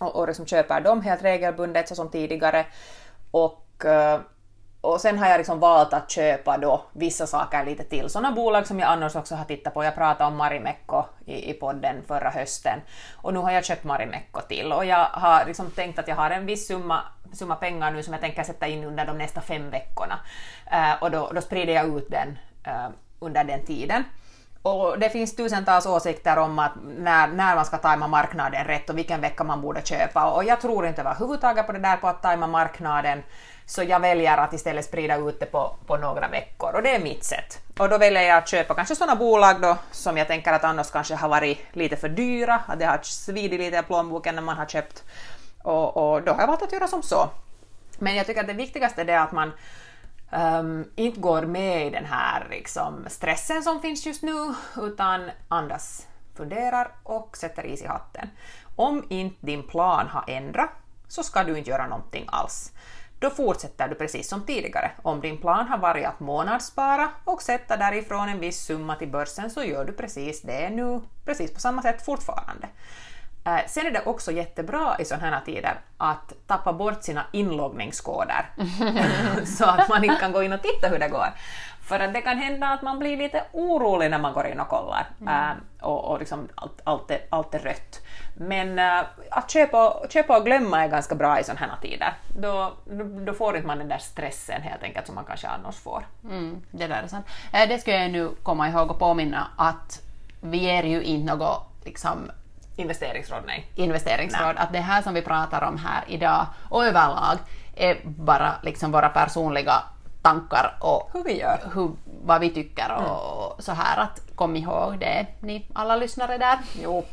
och, 0.00 0.16
och 0.16 0.26
liksom 0.26 0.46
köper 0.46 0.80
dem 0.80 1.02
helt 1.02 1.22
regelbundet 1.22 1.88
så 1.88 1.94
som 1.94 2.10
tidigare. 2.10 2.66
Och 3.30 3.84
uh, 3.84 4.20
och 4.84 5.00
sen 5.00 5.18
har 5.18 5.26
jag 5.26 5.38
liksom 5.38 5.60
valt 5.60 5.92
att 5.92 6.10
köpa 6.10 6.58
då 6.58 6.84
vissa 6.92 7.26
saker 7.26 7.64
lite 7.64 7.84
till. 7.84 8.10
Sådana 8.10 8.32
bolag 8.32 8.66
som 8.66 8.78
jag 8.78 8.88
annars 8.88 9.16
också 9.16 9.34
har 9.34 9.44
tittat 9.44 9.74
på. 9.74 9.84
Jag 9.84 9.94
pratade 9.94 10.30
om 10.30 10.36
Marimekko 10.36 11.04
i, 11.26 11.50
i 11.50 11.52
podden 11.54 12.02
förra 12.06 12.30
hösten 12.30 12.80
och 13.16 13.34
nu 13.34 13.40
har 13.40 13.50
jag 13.50 13.64
köpt 13.64 13.84
Marimekko 13.84 14.40
till 14.40 14.72
och 14.72 14.84
jag 14.84 15.04
har 15.04 15.46
liksom 15.46 15.70
tänkt 15.70 15.98
att 15.98 16.08
jag 16.08 16.16
har 16.16 16.30
en 16.30 16.46
viss 16.46 16.66
summa, 16.66 17.00
summa 17.32 17.56
pengar 17.56 17.90
nu 17.90 18.02
som 18.02 18.12
jag 18.12 18.20
tänker 18.20 18.42
sätta 18.42 18.66
in 18.66 18.84
under 18.84 19.06
de 19.06 19.18
nästa 19.18 19.40
fem 19.40 19.70
veckorna. 19.70 20.18
Uh, 20.72 21.02
och 21.02 21.10
då, 21.10 21.30
då 21.34 21.40
sprider 21.40 21.72
jag 21.72 21.96
ut 21.96 22.10
den 22.10 22.38
uh, 22.66 22.88
under 23.18 23.44
den 23.44 23.64
tiden. 23.64 24.04
Och 24.64 24.98
det 24.98 25.10
finns 25.10 25.36
tusentals 25.36 25.86
åsikter 25.86 26.38
om 26.38 26.58
att 26.58 26.72
när, 26.98 27.26
när 27.28 27.54
man 27.54 27.64
ska 27.64 27.76
tajma 27.76 28.08
marknaden 28.08 28.64
rätt 28.64 28.90
och 28.90 28.98
vilken 28.98 29.20
vecka 29.20 29.44
man 29.44 29.60
borde 29.60 29.82
köpa. 29.82 30.30
Och 30.30 30.44
jag 30.44 30.60
tror 30.60 30.86
inte 30.86 31.00
överhuvudtaget 31.00 31.66
på 31.66 31.72
det 31.72 31.78
där 31.78 31.96
på 31.96 32.08
att 32.08 32.22
tajma 32.22 32.46
marknaden. 32.46 33.22
Så 33.66 33.82
jag 33.82 34.00
väljer 34.00 34.36
att 34.36 34.52
istället 34.52 34.84
sprida 34.84 35.16
ut 35.16 35.40
det 35.40 35.46
på, 35.46 35.76
på 35.86 35.96
några 35.96 36.28
veckor. 36.28 36.74
Och 36.74 36.82
det 36.82 36.94
är 36.94 37.00
mitt 37.00 37.24
sätt. 37.24 37.58
Och 37.78 37.88
då 37.88 37.98
väljer 37.98 38.22
jag 38.22 38.38
att 38.38 38.48
köpa 38.48 38.74
kanske 38.74 38.94
sådana 38.94 39.16
bolag 39.16 39.60
då 39.60 39.76
som 39.90 40.16
jag 40.16 40.26
tänker 40.26 40.52
att 40.52 40.64
annars 40.64 40.90
kanske 40.90 41.14
har 41.14 41.28
varit 41.28 41.58
lite 41.72 41.96
för 41.96 42.08
dyra, 42.08 42.62
att 42.66 42.78
det 42.78 42.84
har 42.84 42.98
svidit 43.02 43.60
lite 43.60 43.76
i 43.76 43.82
plånboken 43.82 44.34
när 44.34 44.42
man 44.42 44.56
har 44.56 44.66
köpt. 44.66 45.04
Och, 45.62 45.96
och 45.96 46.22
då 46.22 46.32
har 46.32 46.40
jag 46.40 46.46
valt 46.46 46.62
att 46.62 46.72
göra 46.72 46.88
som 46.88 47.02
så. 47.02 47.30
Men 47.98 48.16
jag 48.16 48.26
tycker 48.26 48.40
att 48.40 48.46
det 48.46 48.52
viktigaste 48.52 49.00
är 49.00 49.04
det 49.04 49.20
att 49.20 49.32
man 49.32 49.52
um, 50.32 50.90
inte 50.96 51.20
går 51.20 51.42
med 51.42 51.86
i 51.86 51.90
den 51.90 52.04
här 52.04 52.46
liksom, 52.50 53.04
stressen 53.08 53.62
som 53.62 53.80
finns 53.80 54.06
just 54.06 54.22
nu, 54.22 54.54
utan 54.76 55.30
andas, 55.48 56.06
funderar 56.34 56.88
och 57.02 57.36
sätter 57.36 57.66
is 57.66 57.82
i 57.82 57.86
hatten. 57.86 58.28
Om 58.76 59.06
inte 59.08 59.46
din 59.46 59.62
plan 59.62 60.06
har 60.06 60.24
ändrat 60.28 60.70
så 61.08 61.22
ska 61.22 61.44
du 61.44 61.58
inte 61.58 61.70
göra 61.70 61.86
någonting 61.86 62.24
alls. 62.26 62.72
Då 63.18 63.30
fortsätter 63.30 63.88
du 63.88 63.94
precis 63.94 64.28
som 64.28 64.46
tidigare. 64.46 64.90
Om 65.02 65.20
din 65.20 65.38
plan 65.38 65.68
har 65.68 65.78
varit 65.78 66.06
att 66.06 66.20
månadsspara 66.20 67.10
och 67.24 67.42
sätta 67.42 67.76
därifrån 67.76 68.28
en 68.28 68.40
viss 68.40 68.64
summa 68.64 68.96
till 68.96 69.08
börsen 69.08 69.50
så 69.50 69.64
gör 69.64 69.84
du 69.84 69.92
precis 69.92 70.42
det 70.42 70.70
nu, 70.70 71.00
precis 71.24 71.54
på 71.54 71.60
samma 71.60 71.82
sätt 71.82 72.04
fortfarande. 72.04 72.68
Eh, 73.44 73.66
sen 73.66 73.86
är 73.86 73.90
det 73.90 74.02
också 74.06 74.32
jättebra 74.32 74.96
i 74.98 75.04
sådana 75.04 75.36
här 75.36 75.40
tider 75.44 75.80
att 75.98 76.32
tappa 76.46 76.72
bort 76.72 77.02
sina 77.02 77.24
inloggningskoder 77.32 78.46
så 79.44 79.64
att 79.64 79.88
man 79.88 80.04
inte 80.04 80.20
kan 80.20 80.32
gå 80.32 80.42
in 80.42 80.52
och 80.52 80.62
titta 80.62 80.88
hur 80.88 80.98
det 80.98 81.08
går. 81.08 81.28
För 81.84 82.00
att 82.00 82.12
det 82.12 82.20
kan 82.20 82.38
hända 82.38 82.68
att 82.68 82.82
man 82.82 82.98
blir 82.98 83.16
lite 83.16 83.44
orolig 83.52 84.10
när 84.10 84.18
man 84.18 84.32
går 84.32 84.46
in 84.46 84.60
och 84.60 84.68
kollar 84.68 85.06
mm. 85.20 85.50
äh, 85.50 85.56
och, 85.80 86.04
och 86.04 86.18
liksom 86.18 86.48
allt, 86.54 86.80
allt, 86.84 87.10
är, 87.10 87.20
allt 87.30 87.54
är 87.54 87.58
rött. 87.58 88.02
Men 88.36 88.78
äh, 88.78 89.04
att 89.30 89.50
köpa, 89.50 90.02
köpa 90.08 90.38
och 90.38 90.44
glömma 90.44 90.84
är 90.84 90.88
ganska 90.88 91.14
bra 91.14 91.40
i 91.40 91.44
sådana 91.44 91.60
här 91.60 91.80
tider. 91.82 92.14
Då, 92.38 92.72
då 93.26 93.32
får 93.32 93.56
inte 93.56 93.66
man 93.66 93.78
den 93.78 93.88
där 93.88 93.98
stressen 93.98 94.62
helt 94.62 94.82
enkelt 94.82 95.06
som 95.06 95.14
man 95.14 95.24
kanske 95.24 95.48
annars 95.48 95.76
får. 95.76 96.06
Mm, 96.24 96.62
det 96.70 96.86
där 96.86 97.02
är 97.02 97.06
sant. 97.06 97.26
Äh, 97.52 97.68
det 97.68 97.78
skulle 97.78 97.96
jag 97.96 98.10
nu 98.10 98.30
komma 98.42 98.68
ihåg 98.68 98.90
och 98.90 98.98
påminna 98.98 99.46
att 99.56 100.02
vi 100.40 100.58
ger 100.58 100.82
ju 100.82 101.02
inte 101.02 101.34
något 101.34 101.66
liksom, 101.84 102.30
Investeringsråd, 102.76 103.42
nej. 103.46 103.66
Investeringsråd. 103.74 104.54
Nej. 104.54 104.64
Att 104.64 104.72
det 104.72 104.80
här 104.80 105.02
som 105.02 105.14
vi 105.14 105.22
pratar 105.22 105.62
om 105.62 105.78
här 105.78 106.04
idag 106.08 106.46
och 106.70 106.86
överlag 106.86 107.38
är 107.76 108.00
bara 108.04 108.54
liksom 108.62 108.92
våra 108.92 109.08
personliga 109.08 109.82
tankar 110.22 110.76
och 110.80 111.10
hur 111.12 111.24
vi 111.24 111.40
gör. 111.40 111.58
Hur, 111.74 111.90
vad 112.24 112.40
vi 112.40 112.50
tycker 112.50 112.92
och 112.92 113.52
mm. 113.52 113.62
så 113.62 113.72
här 113.72 114.02
att 114.02 114.20
kom 114.34 114.56
ihåg 114.56 114.98
det 114.98 115.26
ni 115.40 115.66
alla 115.72 115.96
lyssnare 115.96 116.38
där. 116.38 116.58
Jo, 116.82 117.04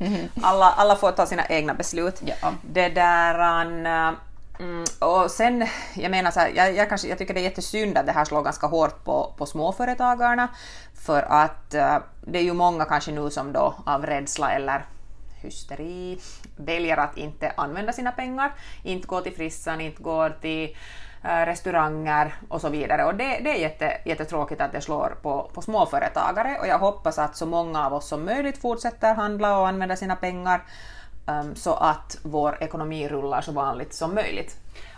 alla, 0.41 0.65
alla 0.71 0.95
får 0.95 1.11
ta 1.11 1.25
sina 1.25 1.45
egna 1.45 1.73
beslut. 1.73 2.21
Ja. 2.25 2.53
Det 2.61 2.89
där 2.89 3.39
Mm, 4.59 4.83
och 4.99 5.31
sen, 5.31 5.67
jag 5.93 6.11
menar 6.11 6.31
så 6.31 6.39
här, 6.39 6.51
jag, 6.55 6.75
jag, 6.75 6.89
kanske, 6.89 7.07
jag 7.07 7.17
tycker 7.17 7.33
det 7.33 7.39
är 7.39 7.43
jättesynd 7.43 7.97
att 7.97 8.05
det 8.05 8.11
här 8.11 8.25
slår 8.25 8.41
ganska 8.41 8.67
hårt 8.67 9.03
på, 9.03 9.33
på 9.37 9.45
småföretagarna 9.45 10.47
för 10.93 11.21
att 11.21 11.75
uh, 11.75 11.97
det 12.21 12.39
är 12.39 12.43
ju 12.43 12.53
många 12.53 12.85
kanske 12.85 13.11
nu 13.11 13.29
som 13.29 13.53
då 13.53 13.73
av 13.85 14.05
rädsla 14.05 14.51
eller 14.51 14.85
hysteri, 15.41 16.19
väljer 16.55 16.97
att 16.97 17.17
inte 17.17 17.53
använda 17.57 17.93
sina 17.93 18.11
pengar, 18.11 18.53
inte 18.83 19.07
gå 19.07 19.21
till 19.21 19.35
frissan, 19.35 19.81
inte 19.81 20.03
gå 20.03 20.29
till 20.29 20.75
äh, 21.23 21.45
restauranger 21.45 22.35
och 22.49 22.61
så 22.61 22.69
vidare. 22.69 23.05
Och 23.05 23.15
det, 23.15 23.39
det 23.43 23.49
är 23.49 23.59
jätte, 23.59 23.97
jättetråkigt 24.05 24.61
att 24.61 24.71
det 24.71 24.81
slår 24.81 25.17
på, 25.21 25.51
på 25.53 25.61
småföretagare 25.61 26.57
och 26.59 26.67
jag 26.67 26.79
hoppas 26.79 27.19
att 27.19 27.35
så 27.35 27.45
många 27.45 27.85
av 27.85 27.93
oss 27.93 28.07
som 28.07 28.25
möjligt 28.25 28.61
fortsätter 28.61 29.13
handla 29.13 29.59
och 29.59 29.67
använda 29.67 29.95
sina 29.95 30.15
pengar 30.15 30.63
um, 31.25 31.55
så 31.55 31.73
att 31.73 32.17
vår 32.23 32.57
ekonomi 32.63 33.07
rullar 33.07 33.41
så 33.41 33.51
vanligt 33.51 33.93
som 33.93 34.15
möjligt. 34.15 34.57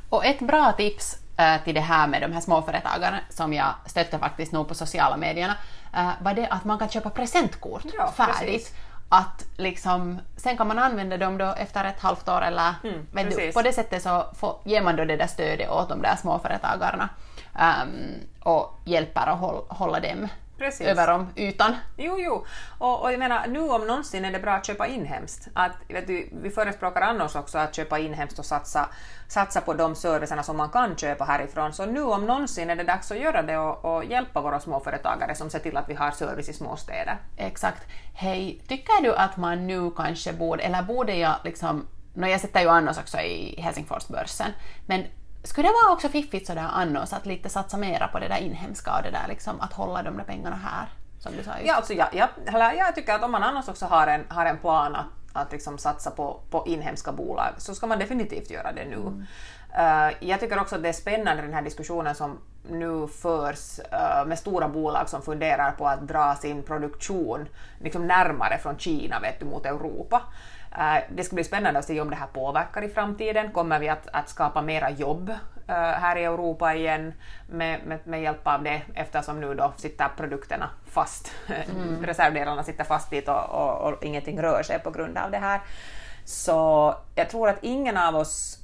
Och 0.09 0.25
ett 0.25 0.39
bra 0.39 0.71
tips 0.71 1.17
äh, 1.37 1.63
till 1.63 1.75
det 1.75 1.81
här 1.81 2.07
med 2.07 2.21
de 2.21 2.31
här 2.31 2.41
småföretagarna 2.41 3.19
som 3.29 3.53
jag 3.53 3.73
stötte 3.85 4.19
faktiskt 4.19 4.51
nog 4.51 4.67
på 4.67 4.75
sociala 4.75 5.17
medierna 5.17 5.55
äh, 5.93 6.09
var 6.21 6.33
det 6.33 6.47
att 6.47 6.65
man 6.65 6.79
kan 6.79 6.89
köpa 6.89 7.09
presentkort 7.09 7.85
ja, 7.97 8.11
färdigt. 8.11 8.39
Precis 8.39 8.73
att 9.13 9.45
liksom, 9.57 10.19
sen 10.35 10.57
kan 10.57 10.67
man 10.67 10.79
använda 10.79 11.17
dem 11.17 11.37
då 11.37 11.53
efter 11.57 11.85
ett 11.85 11.99
halvt 11.99 12.29
år 12.29 12.41
eller 12.41 12.73
mm, 12.83 13.29
du, 13.29 13.51
på 13.51 13.61
det 13.61 13.73
sättet 13.73 14.03
så 14.03 14.25
får, 14.39 14.55
ger 14.63 14.81
man 14.81 14.95
då 14.95 15.05
det 15.05 15.17
där 15.17 15.27
stödet 15.27 15.69
åt 15.69 15.89
de 15.89 16.01
där 16.01 16.15
småföretagarna 16.15 17.09
um, 17.59 18.13
och 18.39 18.79
hjälper 18.85 19.21
att 19.27 19.39
hålla, 19.39 19.61
hålla 19.67 19.99
dem 19.99 20.27
Precis. 20.57 20.87
över 20.87 21.09
om 21.09 21.27
ytan. 21.35 21.75
Jo, 21.97 22.19
jo. 22.19 22.45
Och, 22.77 23.01
och 23.01 23.11
jag 23.11 23.19
menar, 23.19 23.47
nu 23.47 23.59
om 23.59 23.87
någonsin 23.87 24.25
är 24.25 24.31
det 24.31 24.39
bra 24.39 24.51
att 24.51 24.65
köpa 24.65 24.87
inhemskt. 24.87 25.47
Att, 25.53 25.71
vet 25.87 26.07
du, 26.07 26.29
vi 26.31 26.49
förespråkar 26.49 27.01
annars 27.01 27.35
också 27.35 27.57
att 27.57 27.75
köpa 27.75 27.99
inhemskt 27.99 28.39
och 28.39 28.45
satsa, 28.45 28.89
satsa 29.27 29.61
på 29.61 29.73
de 29.73 29.95
servicerna 29.95 30.43
som 30.43 30.57
man 30.57 30.69
kan 30.69 30.97
köpa 30.97 31.23
härifrån. 31.23 31.73
Så 31.73 31.85
nu 31.85 32.01
om 32.01 32.25
någonsin 32.25 32.69
är 32.69 32.75
det 32.75 32.83
dags 32.83 33.11
att 33.11 33.19
göra 33.19 33.41
det 33.41 33.57
och, 33.57 33.95
och 33.95 34.05
hjälpa 34.05 34.41
våra 34.41 34.59
småföretagare 34.59 35.35
som 35.35 35.49
ser 35.49 35.59
till 35.59 35.77
att 35.77 35.89
vi 35.89 35.93
har 35.93 36.11
service 36.11 36.49
i 36.49 36.53
småstäder. 36.53 37.17
Exakt. 37.37 37.87
Hej, 38.13 38.61
tycker 38.67 39.03
du 39.03 39.15
att 39.15 39.37
man 39.37 39.67
nu 39.67 39.91
kanske 39.91 40.33
borde, 40.33 40.63
eller 40.63 40.83
borde 40.83 41.15
jag 41.15 41.35
liksom, 41.43 41.87
no, 42.13 42.27
jag 42.27 42.41
sätter 42.41 42.61
ju 42.61 42.69
annars 42.69 42.97
också 42.97 43.17
i 43.17 43.61
Helsingforsbörsen, 43.61 44.51
men 44.85 45.03
skulle 45.43 45.67
det 45.67 45.73
vara 45.85 45.93
också 45.93 46.09
fiffigt 46.09 46.47
sådär 46.47 46.69
annars 46.73 47.13
att 47.13 47.25
lite 47.25 47.49
satsa 47.49 47.77
mera 47.77 48.07
på 48.07 48.19
det 48.19 48.27
där 48.27 48.37
inhemska 48.37 48.95
och 48.97 49.03
det 49.03 49.11
där 49.11 49.27
liksom 49.27 49.61
att 49.61 49.73
hålla 49.73 50.03
de 50.03 50.17
där 50.17 50.23
pengarna 50.23 50.55
här? 50.55 50.87
Som 51.19 51.31
du 51.37 51.43
sa 51.43 51.51
just. 51.51 51.67
Ja, 51.67 51.75
alltså 51.75 51.93
jag, 51.93 52.07
jag, 52.11 52.29
jag 52.77 52.95
tycker 52.95 53.13
att 53.15 53.23
om 53.23 53.31
man 53.31 53.43
annars 53.43 53.67
också 53.67 53.85
har 53.85 54.07
en, 54.07 54.25
har 54.29 54.45
en 54.45 54.57
plan 54.57 54.95
att, 54.95 55.05
att 55.33 55.51
liksom 55.51 55.77
satsa 55.77 56.11
på, 56.11 56.39
på 56.49 56.63
inhemska 56.67 57.11
bolag 57.11 57.53
så 57.57 57.75
ska 57.75 57.87
man 57.87 57.99
definitivt 57.99 58.49
göra 58.51 58.71
det 58.71 58.85
nu. 58.85 58.95
Mm. 58.95 59.25
Uh, 59.77 60.11
jag 60.19 60.39
tycker 60.39 60.59
också 60.59 60.75
att 60.75 60.83
det 60.83 60.89
är 60.89 60.93
spännande 60.93 61.41
den 61.41 61.53
här 61.53 61.61
diskussionen 61.61 62.15
som 62.15 62.39
nu 62.69 63.07
förs 63.07 63.79
uh, 63.79 64.25
med 64.25 64.39
stora 64.39 64.67
bolag 64.67 65.09
som 65.09 65.21
funderar 65.21 65.71
på 65.71 65.87
att 65.87 66.07
dra 66.07 66.35
sin 66.35 66.63
produktion 66.63 67.47
liksom 67.79 68.07
närmare 68.07 68.57
från 68.57 68.77
Kina 68.77 69.19
vet 69.19 69.39
du, 69.39 69.45
mot 69.45 69.65
Europa. 69.65 70.21
Uh, 70.71 70.97
det 71.15 71.23
ska 71.23 71.35
bli 71.35 71.43
spännande 71.43 71.79
att 71.79 71.85
se 71.85 72.01
om 72.01 72.09
det 72.09 72.15
här 72.15 72.27
påverkar 72.27 72.81
i 72.81 72.89
framtiden. 72.89 73.51
Kommer 73.51 73.79
vi 73.79 73.89
att, 73.89 74.07
att 74.13 74.29
skapa 74.29 74.61
mera 74.61 74.89
jobb 74.89 75.31
här 75.67 76.15
i 76.15 76.23
Europa 76.23 76.73
igen 76.73 77.13
med, 77.49 77.85
med, 77.85 77.99
med, 78.03 78.21
hjälp 78.21 78.47
av 78.47 78.63
det 78.63 78.81
eftersom 78.93 79.41
nu 79.41 79.53
då 79.53 79.73
sitter 79.77 80.07
produkterna 80.17 80.69
fast, 80.85 81.31
mm. 81.47 82.05
reservdelarna 82.05 82.63
sitter 82.63 82.83
fast 82.83 83.09
dit 83.09 83.27
och, 83.27 83.49
och, 83.49 83.93
och 83.93 84.03
ingenting 84.03 84.41
rör 84.41 84.63
sig 84.63 84.79
på 84.79 84.91
grund 84.91 85.17
av 85.17 85.31
det 85.31 85.37
här. 85.37 85.61
Så 86.25 86.95
jag 87.15 87.29
tror 87.29 87.49
att 87.49 87.57
ingen 87.61 87.97
av 87.97 88.15
oss 88.15 88.62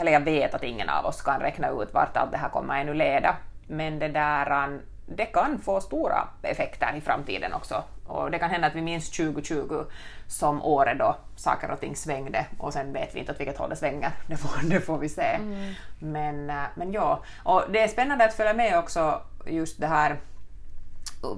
eller 0.00 0.12
jag 0.12 0.20
vet 0.20 0.54
att 0.54 0.62
ingen 0.62 0.88
av 0.88 1.06
oss 1.06 1.22
kan 1.22 1.40
räkna 1.40 1.68
ut 1.68 1.94
vart 1.94 2.16
allt 2.16 2.30
det 2.32 2.38
här 2.38 2.48
kommer 2.48 2.80
ännu 2.80 2.94
leda, 2.94 3.36
men 3.66 3.98
det 3.98 4.08
där 4.08 4.80
det 5.16 5.26
kan 5.26 5.58
få 5.58 5.80
stora 5.80 6.28
effekter 6.42 6.94
i 6.96 7.00
framtiden 7.00 7.52
också. 7.52 7.82
Och 8.06 8.30
det 8.30 8.38
kan 8.38 8.50
hända 8.50 8.66
att 8.66 8.74
vi 8.74 8.82
minns 8.82 9.10
2020 9.10 9.84
som 10.26 10.62
året 10.62 10.98
då 10.98 11.16
saker 11.36 11.70
och 11.70 11.80
ting 11.80 11.96
svängde 11.96 12.46
och 12.58 12.72
sen 12.72 12.92
vet 12.92 13.14
vi 13.14 13.18
inte 13.20 13.32
åt 13.32 13.40
vilket 13.40 13.58
håll 13.58 13.70
det 13.70 13.76
svänger. 13.76 14.10
Det 14.26 14.36
får, 14.36 14.70
det 14.70 14.80
får 14.80 14.98
vi 14.98 15.08
se. 15.08 15.22
Mm. 15.22 15.74
Men, 15.98 16.50
eh, 16.50 16.64
men 16.74 16.92
ja, 16.92 17.22
och 17.44 17.62
det 17.70 17.80
är 17.80 17.88
spännande 17.88 18.24
att 18.24 18.34
följa 18.34 18.54
med 18.54 18.78
också 18.78 19.22
just 19.46 19.80
det 19.80 19.86
här 19.86 20.16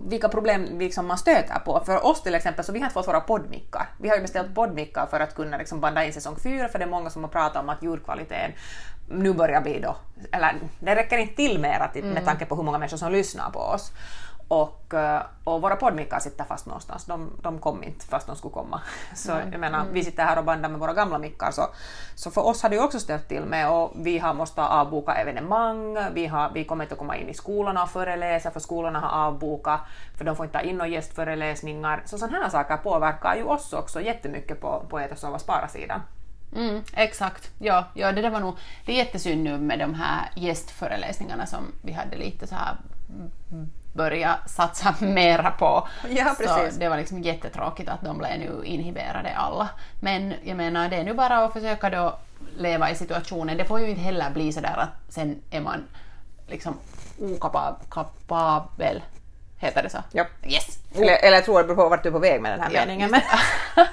vilka 0.05 0.29
problem 0.29 0.79
liksom 0.79 1.07
man 1.07 1.19
stöter 1.19 1.59
på. 1.59 1.83
För 1.87 2.07
oss 2.07 2.23
till 2.23 2.35
exempel, 2.35 2.65
så 2.65 2.73
vi 2.73 2.79
har 2.79 2.87
inte 2.87 2.95
fått 2.95 3.09
våra 3.09 3.21
poddmickar. 3.21 3.89
Vi 3.99 4.09
har 4.09 4.17
ju 4.17 4.23
beställt 4.23 4.55
poddmickar 4.55 5.07
för 5.07 5.21
att 5.21 5.35
kunna 5.35 5.57
liksom 5.59 5.81
banda 5.81 6.05
in 6.05 6.13
säsong 6.13 6.37
4, 6.43 6.69
för 6.69 6.79
det 6.79 6.85
är 6.85 6.89
många 6.89 7.11
som 7.11 7.25
har 7.25 7.31
pratat 7.31 7.63
om 7.63 7.69
att 7.69 7.83
ljudkvaliteten 7.83 8.53
nu 9.09 9.33
börjar 9.33 9.61
bli 9.61 9.81
då, 9.81 9.97
eller 10.33 10.55
det 10.81 10.95
räcker 10.95 11.19
inte 11.19 11.37
till 11.37 11.59
mer 11.59 11.81
att, 11.81 11.97
mm. 11.97 12.11
med 12.11 12.25
tanke 12.25 12.45
på 12.47 12.57
hur 12.57 12.63
många 12.63 12.79
människor 12.79 12.97
som 12.97 13.13
lyssnar 13.13 13.51
på 13.51 13.59
oss. 13.59 13.93
Och, 14.53 14.95
eh, 14.95 15.23
och 15.45 15.63
våra 15.63 15.77
poddmickar 15.77 16.19
sitter 16.19 16.45
fast 16.45 16.67
någonstans, 16.67 17.05
de, 17.05 17.31
de 17.43 17.59
kom 17.59 17.83
inte 17.85 18.07
fast 18.07 18.27
de 18.27 18.37
skulle 18.37 18.53
komma. 18.53 18.81
Så 19.15 19.33
mm. 19.33 19.53
jag 19.53 19.61
menar, 19.61 19.81
mm. 19.81 19.93
vi 19.93 20.05
sitter 20.05 20.25
här 20.25 20.39
och 20.39 20.45
bandar 20.45 20.69
med 20.69 20.81
våra 20.81 20.93
gamla 20.93 21.19
mickar, 21.19 21.51
så, 21.51 21.63
så 22.15 22.31
för 22.31 22.47
oss 22.47 22.63
har 22.63 22.71
det 22.71 22.77
ju 22.77 22.83
också 22.83 23.01
ställt 23.01 23.29
till 23.29 23.45
med 23.45 23.71
och 23.71 23.93
vi 23.95 24.19
har 24.19 24.35
måste 24.35 24.63
avboka 24.63 25.13
evenemang, 25.13 25.99
vi, 26.15 26.27
har, 26.27 26.51
vi 26.55 26.65
kommer 26.65 26.85
inte 26.85 26.95
att 26.95 26.99
komma 26.99 27.17
in 27.17 27.29
i 27.29 27.35
skolorna 27.35 27.83
och 27.83 27.91
föreläsa 27.91 28.51
för 28.51 28.61
skolorna 28.61 29.01
har 29.01 29.27
avbokat, 29.27 29.81
för 30.17 30.25
de 30.25 30.37
får 30.37 30.47
inte 30.47 30.59
ta 30.59 30.65
in 30.65 30.77
några 30.77 30.89
gästföreläsningar. 30.89 32.03
Så 32.05 32.19
sådana 32.19 32.39
här 32.39 32.51
saker 32.51 32.77
påverkar 32.77 33.37
ju 33.37 33.45
oss 33.45 33.73
också 33.73 34.01
jättemycket 34.01 34.61
på, 34.61 34.85
på 34.89 34.99
Ät 34.99 35.13
och 35.13 35.19
sova 35.19 35.39
spara-sidan. 35.39 36.01
Mm, 36.57 36.83
exakt. 36.95 37.51
Ja, 37.59 37.85
ja, 37.95 38.13
det 38.13 38.23
där 38.23 38.31
var 38.31 38.41
nog 38.41 38.57
det 38.87 38.93
är 38.93 38.97
jättesynd 38.97 39.45
nu 39.45 39.59
med 39.59 39.79
de 39.79 39.95
här 39.95 40.31
gästföreläsningarna 40.37 41.47
som 41.47 41.73
vi 41.83 41.93
hade 41.93 42.17
lite 42.17 42.47
så 42.47 42.55
här 42.55 42.77
börja 43.93 44.39
satsa 44.47 44.95
mera 45.05 45.51
på. 45.51 45.89
Ja, 46.11 46.25
precis. 46.39 46.75
Så 46.75 46.81
det 46.81 46.89
var 46.89 46.97
liksom 46.97 47.23
jättetråkigt 47.23 47.89
att 47.91 48.01
de 48.03 48.19
blev 48.19 48.39
nu 48.39 48.61
inhiberade 48.65 49.35
alla. 49.37 49.69
Men 50.01 50.35
jag 50.43 50.57
menar, 50.57 50.89
det 50.89 50.97
är 50.97 51.05
nu 51.05 51.15
bara 51.15 51.45
att 51.45 51.53
försöka 51.53 51.91
då 51.91 52.19
leva 52.57 52.91
i 52.91 52.95
situationen. 52.95 53.57
Det 53.57 53.65
får 53.65 53.81
ju 53.81 53.89
inte 53.89 54.01
heller 54.03 54.31
bli 54.31 54.53
så 54.53 54.61
där 54.61 54.77
att 54.77 55.13
sen 55.15 55.43
är 55.51 55.61
man 55.61 55.85
liksom 56.49 56.79
okapabel. 57.21 59.03
Heter 59.59 59.83
det 59.83 59.91
så? 59.91 59.99
Ja. 60.13 60.25
Yes! 60.47 60.79
Eller, 60.95 61.25
eller 61.25 61.37
jag 61.37 61.45
tror 61.45 61.59
det 61.59 61.65
beror 61.65 61.77
på 61.77 61.89
vart 61.89 62.03
du 62.03 62.09
är 62.09 62.13
på 62.13 62.19
väg 62.19 62.41
med 62.43 62.53
den 62.53 62.61
här 62.61 62.71
Ja, 62.71 62.81
meningen. 62.81 63.11
Men 63.11 63.21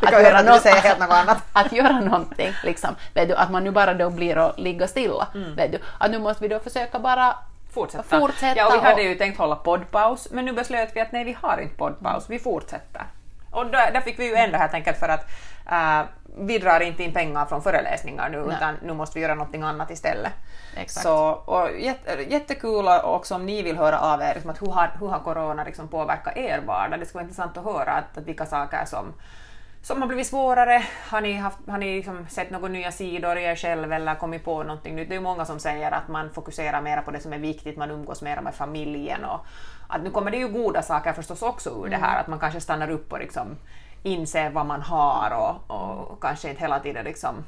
kan 0.10 0.22
göra 0.22 0.38
att 0.38 0.46
du 0.46 0.60
säger 0.60 0.80
helt 0.82 0.98
något 0.98 1.10
annat. 1.10 1.38
att 1.52 1.72
göra 1.72 2.00
någonting, 2.00 2.52
liksom. 2.64 2.96
vet 3.14 3.28
du, 3.28 3.34
att 3.34 3.50
man 3.50 3.64
nu 3.64 3.70
bara 3.70 3.94
då 3.94 4.10
blir 4.10 4.36
att 4.36 4.58
ligga 4.58 4.88
stilla. 4.88 5.28
Mm. 5.34 5.54
Vet 5.54 5.72
du, 5.72 5.78
att 5.98 6.10
nu 6.10 6.18
måste 6.18 6.42
vi 6.42 6.48
då 6.48 6.58
försöka 6.58 6.98
bara 6.98 7.36
fortsätta. 7.78 8.20
Fortsätta 8.20 8.56
ja, 8.56 8.66
och 8.66 8.74
vi 8.74 8.86
hade 8.86 9.02
ju 9.02 9.14
tänkt 9.14 9.38
hålla 9.38 9.56
poddpaus, 9.56 10.28
men 10.30 10.44
nu 10.44 10.52
beslöt 10.52 10.96
vi 10.96 11.00
att 11.00 11.12
nej, 11.12 11.24
vi 11.24 11.36
har 11.42 11.58
inte 11.58 11.76
poddpaus, 11.76 12.30
vi 12.30 12.38
fortsätter. 12.38 13.02
Och 13.50 13.66
där, 13.66 13.92
där 13.92 14.00
fick 14.00 14.18
vi 14.18 14.26
ju 14.26 14.34
ändå 14.34 14.58
helt 14.58 14.74
enkelt 14.74 14.98
för 14.98 15.08
att 15.08 15.30
äh, 15.70 16.02
vi 16.40 16.58
drar 16.58 16.80
inte 16.80 17.02
in 17.02 17.12
pengar 17.12 17.46
från 17.46 17.62
föreläsningar 17.62 18.28
nu, 18.28 18.38
Nej. 18.46 18.56
utan 18.56 18.76
nu 18.82 18.92
måste 18.94 19.18
vi 19.18 19.22
göra 19.22 19.34
någonting 19.34 19.62
annat 19.62 19.90
istället. 19.90 20.32
Exakt. 20.76 21.02
Så, 21.02 21.28
och 21.28 21.78
jätte, 21.78 22.22
jättekul 22.28 22.88
också 23.04 23.34
om 23.34 23.46
ni 23.46 23.62
vill 23.62 23.76
höra 23.76 24.00
av 24.00 24.20
er, 24.20 24.34
liksom 24.34 24.50
att 24.50 24.62
hur, 24.62 24.66
har, 24.66 24.90
hur 25.00 25.08
har 25.08 25.18
corona 25.18 25.64
liksom 25.64 25.88
påverkat 25.88 26.36
er 26.36 26.60
vardag? 26.66 27.00
Det 27.00 27.06
skulle 27.06 27.18
vara 27.18 27.28
intressant 27.28 27.56
att 27.56 27.64
höra 27.64 27.92
att, 27.92 28.18
att 28.18 28.24
vilka 28.24 28.46
saker 28.46 28.84
som, 28.84 29.12
som 29.82 30.00
har 30.00 30.08
blivit 30.08 30.26
svårare. 30.26 30.82
Har 31.08 31.20
ni, 31.20 31.32
haft, 31.32 31.58
har 31.68 31.78
ni 31.78 31.96
liksom 31.96 32.26
sett 32.28 32.50
några 32.50 32.68
nya 32.68 32.92
sidor 32.92 33.38
i 33.38 33.44
er 33.44 33.56
själv 33.56 33.92
eller 33.92 34.14
kommit 34.14 34.44
på 34.44 34.62
någonting 34.62 34.96
nytt? 34.96 35.08
Det 35.08 35.16
är 35.16 35.20
många 35.20 35.44
som 35.44 35.58
säger 35.58 35.90
att 35.92 36.08
man 36.08 36.30
fokuserar 36.30 36.80
mer 36.80 37.00
på 37.00 37.10
det 37.10 37.20
som 37.20 37.32
är 37.32 37.38
viktigt, 37.38 37.76
man 37.76 37.90
umgås 37.90 38.22
mer 38.22 38.40
med 38.40 38.54
familjen 38.54 39.24
och 39.24 39.46
att 39.88 40.02
nu 40.02 40.10
kommer 40.10 40.30
det 40.30 40.36
ju 40.36 40.48
goda 40.48 40.82
saker 40.82 41.12
förstås 41.12 41.42
också 41.42 41.70
ur 41.70 41.90
det 41.90 41.96
här, 41.96 42.20
att 42.20 42.26
man 42.26 42.38
kanske 42.38 42.60
stannar 42.60 42.90
upp 42.90 43.12
och 43.12 43.18
liksom 43.18 43.56
inser 44.02 44.50
vad 44.50 44.66
man 44.66 44.82
har 44.82 45.30
och, 45.30 46.10
och 46.10 46.22
kanske 46.22 46.48
inte 46.48 46.60
hela 46.60 46.80
tiden 46.80 47.04
liksom 47.04 47.44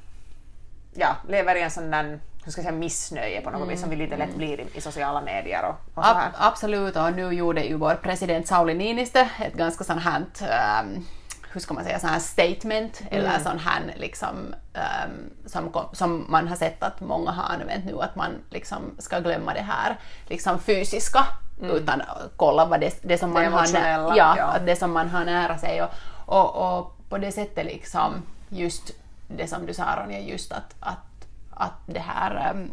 ja, 0.95 1.17
lever 1.29 1.55
i 1.57 1.63
en 1.63 1.71
sån 1.71 1.91
där 1.91 2.21
hur 2.45 2.53
ska 2.53 2.61
jag 2.61 2.67
säga, 2.67 2.79
missnöje 2.79 3.41
på 3.41 3.51
något 3.51 3.69
vis 3.69 3.81
som 3.81 3.91
vi 3.91 3.97
lite 3.97 4.17
lätt 4.17 4.37
blir 4.37 4.61
i, 4.61 4.67
i 4.75 4.81
sociala 4.81 5.21
medier 5.21 5.65
och, 5.65 5.99
och 5.99 6.05
så 6.05 6.15
här. 6.15 6.27
Ab- 6.29 6.35
absolut, 6.39 6.97
och 6.97 7.13
nu 7.13 7.33
gjorde 7.33 7.65
ju 7.65 7.77
vår 7.77 7.95
president 7.95 8.47
Sauli 8.47 8.75
Niinistö 8.75 9.27
ett 9.39 9.55
ganska 9.55 9.85
sånt 9.85 10.03
här, 10.03 10.25
ehm, 10.41 11.05
hur 11.53 11.61
ska 11.61 11.75
man 11.75 11.85
säga, 11.85 11.99
sån 11.99 12.11
här 12.11 12.19
statement 12.19 13.03
eller 13.11 13.39
sån 13.39 13.59
här 13.59 13.95
liksom, 13.97 14.55
ehm, 14.75 15.31
som, 15.47 15.73
som 15.93 16.27
man 16.29 16.49
har 16.49 16.57
sett 16.57 16.83
att 16.83 17.01
många 17.01 17.31
har 17.31 17.55
använt 17.55 17.85
nu, 17.85 18.01
att 18.03 18.17
man 18.17 18.31
liksom 18.51 18.83
ska 18.99 19.19
glömma 19.19 19.55
det 19.55 19.61
här 19.61 19.99
liksom 20.27 20.59
fysiska 20.59 21.27
utan 21.63 22.03
kolla 22.37 22.65
vad 22.65 22.81
det, 22.81 22.99
det 23.03 23.19
som 23.19 23.35
Det 23.35 23.35
man 23.35 23.45
har, 23.45 23.51
nä- 23.51 23.79
emotionella, 23.79 24.17
ja, 24.17 24.35
ja. 24.39 24.59
det 24.67 24.77
som 24.77 24.93
man 24.93 25.09
har 25.09 25.25
nära 25.25 25.59
sig 25.59 25.83
och, 25.83 25.91
och, 26.27 26.79
och 26.79 26.97
på 27.09 27.19
det 27.19 27.33
sättet 27.33 27.67
liksom 27.67 28.23
just 28.49 28.91
det 29.29 29.47
som 29.47 29.67
du 29.67 29.75
sa 29.75 29.85
Ronja, 29.97 30.21
just 30.21 30.53
att, 30.53 30.75
att, 30.81 31.27
att 31.51 31.73
det 31.87 32.01
här 32.01 32.51
ehm, 32.51 32.71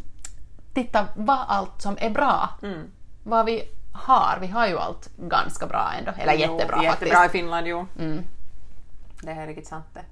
titta 0.73 1.05
vad 1.15 1.39
allt 1.47 1.81
som 1.81 1.97
är 1.99 2.09
bra. 2.09 2.49
Mm. 2.63 2.91
Vad 3.23 3.45
vi 3.45 3.63
har. 3.93 4.37
Vi 4.41 4.47
har 4.47 4.67
ju 4.67 4.77
allt 4.79 5.09
ganska 5.17 5.67
bra 5.67 5.91
ändå. 5.99 6.11
Eller 6.17 6.33
Jo, 6.33 6.39
jättebra, 6.39 6.83
jättebra 6.83 7.07
i 7.09 7.13
faktiskt. 7.13 7.31
Finland, 7.31 7.67
jo. 7.67 7.87
Mm. 7.99 8.23
Det 9.21 9.31
är 9.31 9.47
riktigt 9.47 9.67
sant 9.67 9.85
det. 9.93 10.03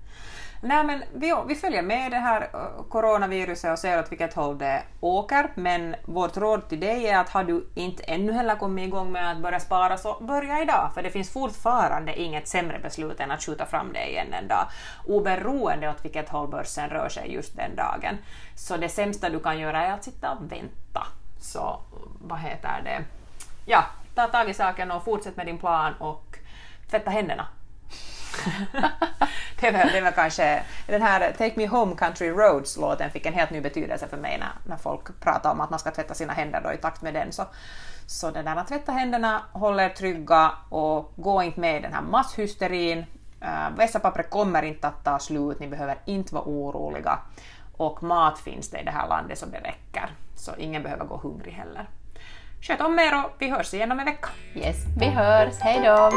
Nej, 0.62 0.84
men 0.84 1.04
vi, 1.14 1.34
vi 1.48 1.56
följer 1.56 1.82
med 1.82 2.12
det 2.12 2.18
här 2.18 2.42
eh, 2.42 2.84
coronaviruset 2.90 3.72
och 3.72 3.80
ser 3.80 4.00
åt 4.00 4.12
vilket 4.12 4.34
håll 4.34 4.58
det 4.58 4.84
åker, 5.00 5.52
men 5.56 5.96
vårt 6.06 6.38
råd 6.38 6.70
till 6.70 6.80
dig 6.80 7.08
är 7.08 7.20
att 7.20 7.30
har 7.30 7.44
du 7.44 7.68
inte 7.76 8.04
ännu 8.04 8.32
heller 8.32 8.56
kommit 8.56 8.88
igång 8.88 9.12
med 9.12 9.32
att 9.32 9.38
börja 9.38 9.60
spara 9.60 9.98
så 9.98 10.18
börja 10.22 10.62
idag, 10.62 10.92
för 10.94 11.04
det 11.04 11.10
finns 11.10 11.34
fortfarande 11.34 12.20
inget 12.22 12.48
sämre 12.48 12.80
beslut 12.80 13.20
än 13.20 13.32
att 13.32 13.44
skjuta 13.44 13.66
fram 13.66 13.94
det 13.94 14.10
igen 14.10 14.34
en 14.34 14.48
dag, 14.48 14.68
oberoende 15.08 15.90
åt 15.90 16.06
vilket 16.06 16.30
håll 16.30 16.48
börsen 16.48 16.90
rör 16.90 17.10
sig 17.10 17.34
just 17.34 17.56
den 17.56 17.76
dagen. 17.76 18.18
Så 18.56 18.78
det 18.78 18.90
sämsta 18.90 19.30
du 19.30 19.40
kan 19.40 19.60
göra 19.60 19.86
är 19.86 19.92
att 19.92 20.04
sitta 20.04 20.32
och 20.32 20.52
vänta. 20.52 21.08
Så 21.40 21.60
eh, 21.60 22.00
vad 22.22 22.40
heter 22.40 22.82
det? 22.84 23.04
Ja, 23.66 23.84
ta 24.16 24.28
tag 24.28 24.50
i 24.50 24.54
saken 24.54 24.92
och 24.92 25.04
fortsätt 25.04 25.38
med 25.38 25.46
din 25.46 25.58
plan 25.58 25.94
och 26.00 26.38
tvätta 26.90 27.12
händerna 27.12 27.48
det, 29.60 29.68
är 29.68 29.72
väl, 29.72 29.92
det 29.94 30.02
var 30.02 30.12
kanske 30.12 30.64
den 30.88 31.02
här 31.02 31.32
Take 31.32 31.54
Me 31.56 31.68
Home 31.68 31.96
Country 31.96 32.30
Roads-låten 32.30 33.12
fick 33.12 33.26
en 33.26 33.34
helt 33.34 33.50
ny 33.50 33.62
betydelse 33.62 34.08
för 34.08 34.18
mig 34.18 34.38
när, 34.38 34.50
när 34.64 34.78
folk 34.78 35.20
pratar 35.20 35.52
om 35.52 35.62
att 35.62 35.70
man 35.70 35.80
ska 35.80 35.92
tvätta 35.92 36.14
sina 36.14 36.34
händer 36.34 36.62
då 36.62 36.74
i 36.74 36.78
takt 36.78 37.02
med 37.02 37.14
den. 37.14 37.32
Så, 37.32 37.46
så 38.06 38.32
den 38.32 38.46
där 38.46 38.56
att 38.56 38.68
tvätta 38.68 38.92
händerna, 38.92 39.42
håll 39.52 39.80
er 39.80 39.90
trygga 39.90 40.52
och 40.70 41.14
gå 41.16 41.44
inte 41.44 41.60
med 41.60 41.78
i 41.78 41.80
den 41.80 41.94
här 41.94 42.02
masshysterin. 42.02 43.06
Äh, 43.42 43.78
Vässapappret 43.78 44.30
kommer 44.30 44.64
inte 44.64 44.88
att 44.88 45.04
ta 45.04 45.20
slut, 45.20 45.60
ni 45.60 45.68
behöver 45.68 45.98
inte 46.06 46.34
vara 46.34 46.44
oroliga. 46.46 47.20
Och 47.78 48.04
mat 48.04 48.40
finns 48.40 48.70
det 48.70 48.80
i 48.80 48.84
det 48.84 48.92
här 48.92 49.08
landet 49.08 49.38
så 49.38 49.46
det 49.46 49.58
räcker. 49.58 50.10
Så 50.36 50.52
ingen 50.58 50.84
behöver 50.84 51.06
gå 51.06 51.18
hungrig 51.18 51.52
heller. 51.52 51.90
Sköt 52.62 52.82
om 52.82 53.00
er 53.00 53.26
och 53.26 53.32
vi 53.40 53.50
hörs 53.50 53.74
igen 53.74 53.92
om 53.92 54.00
en 54.00 54.06
vecka. 54.06 54.30
Yes, 54.56 54.76
vi 54.98 55.06
hörs. 55.06 55.60
Hej 55.60 55.82
då! 55.84 56.12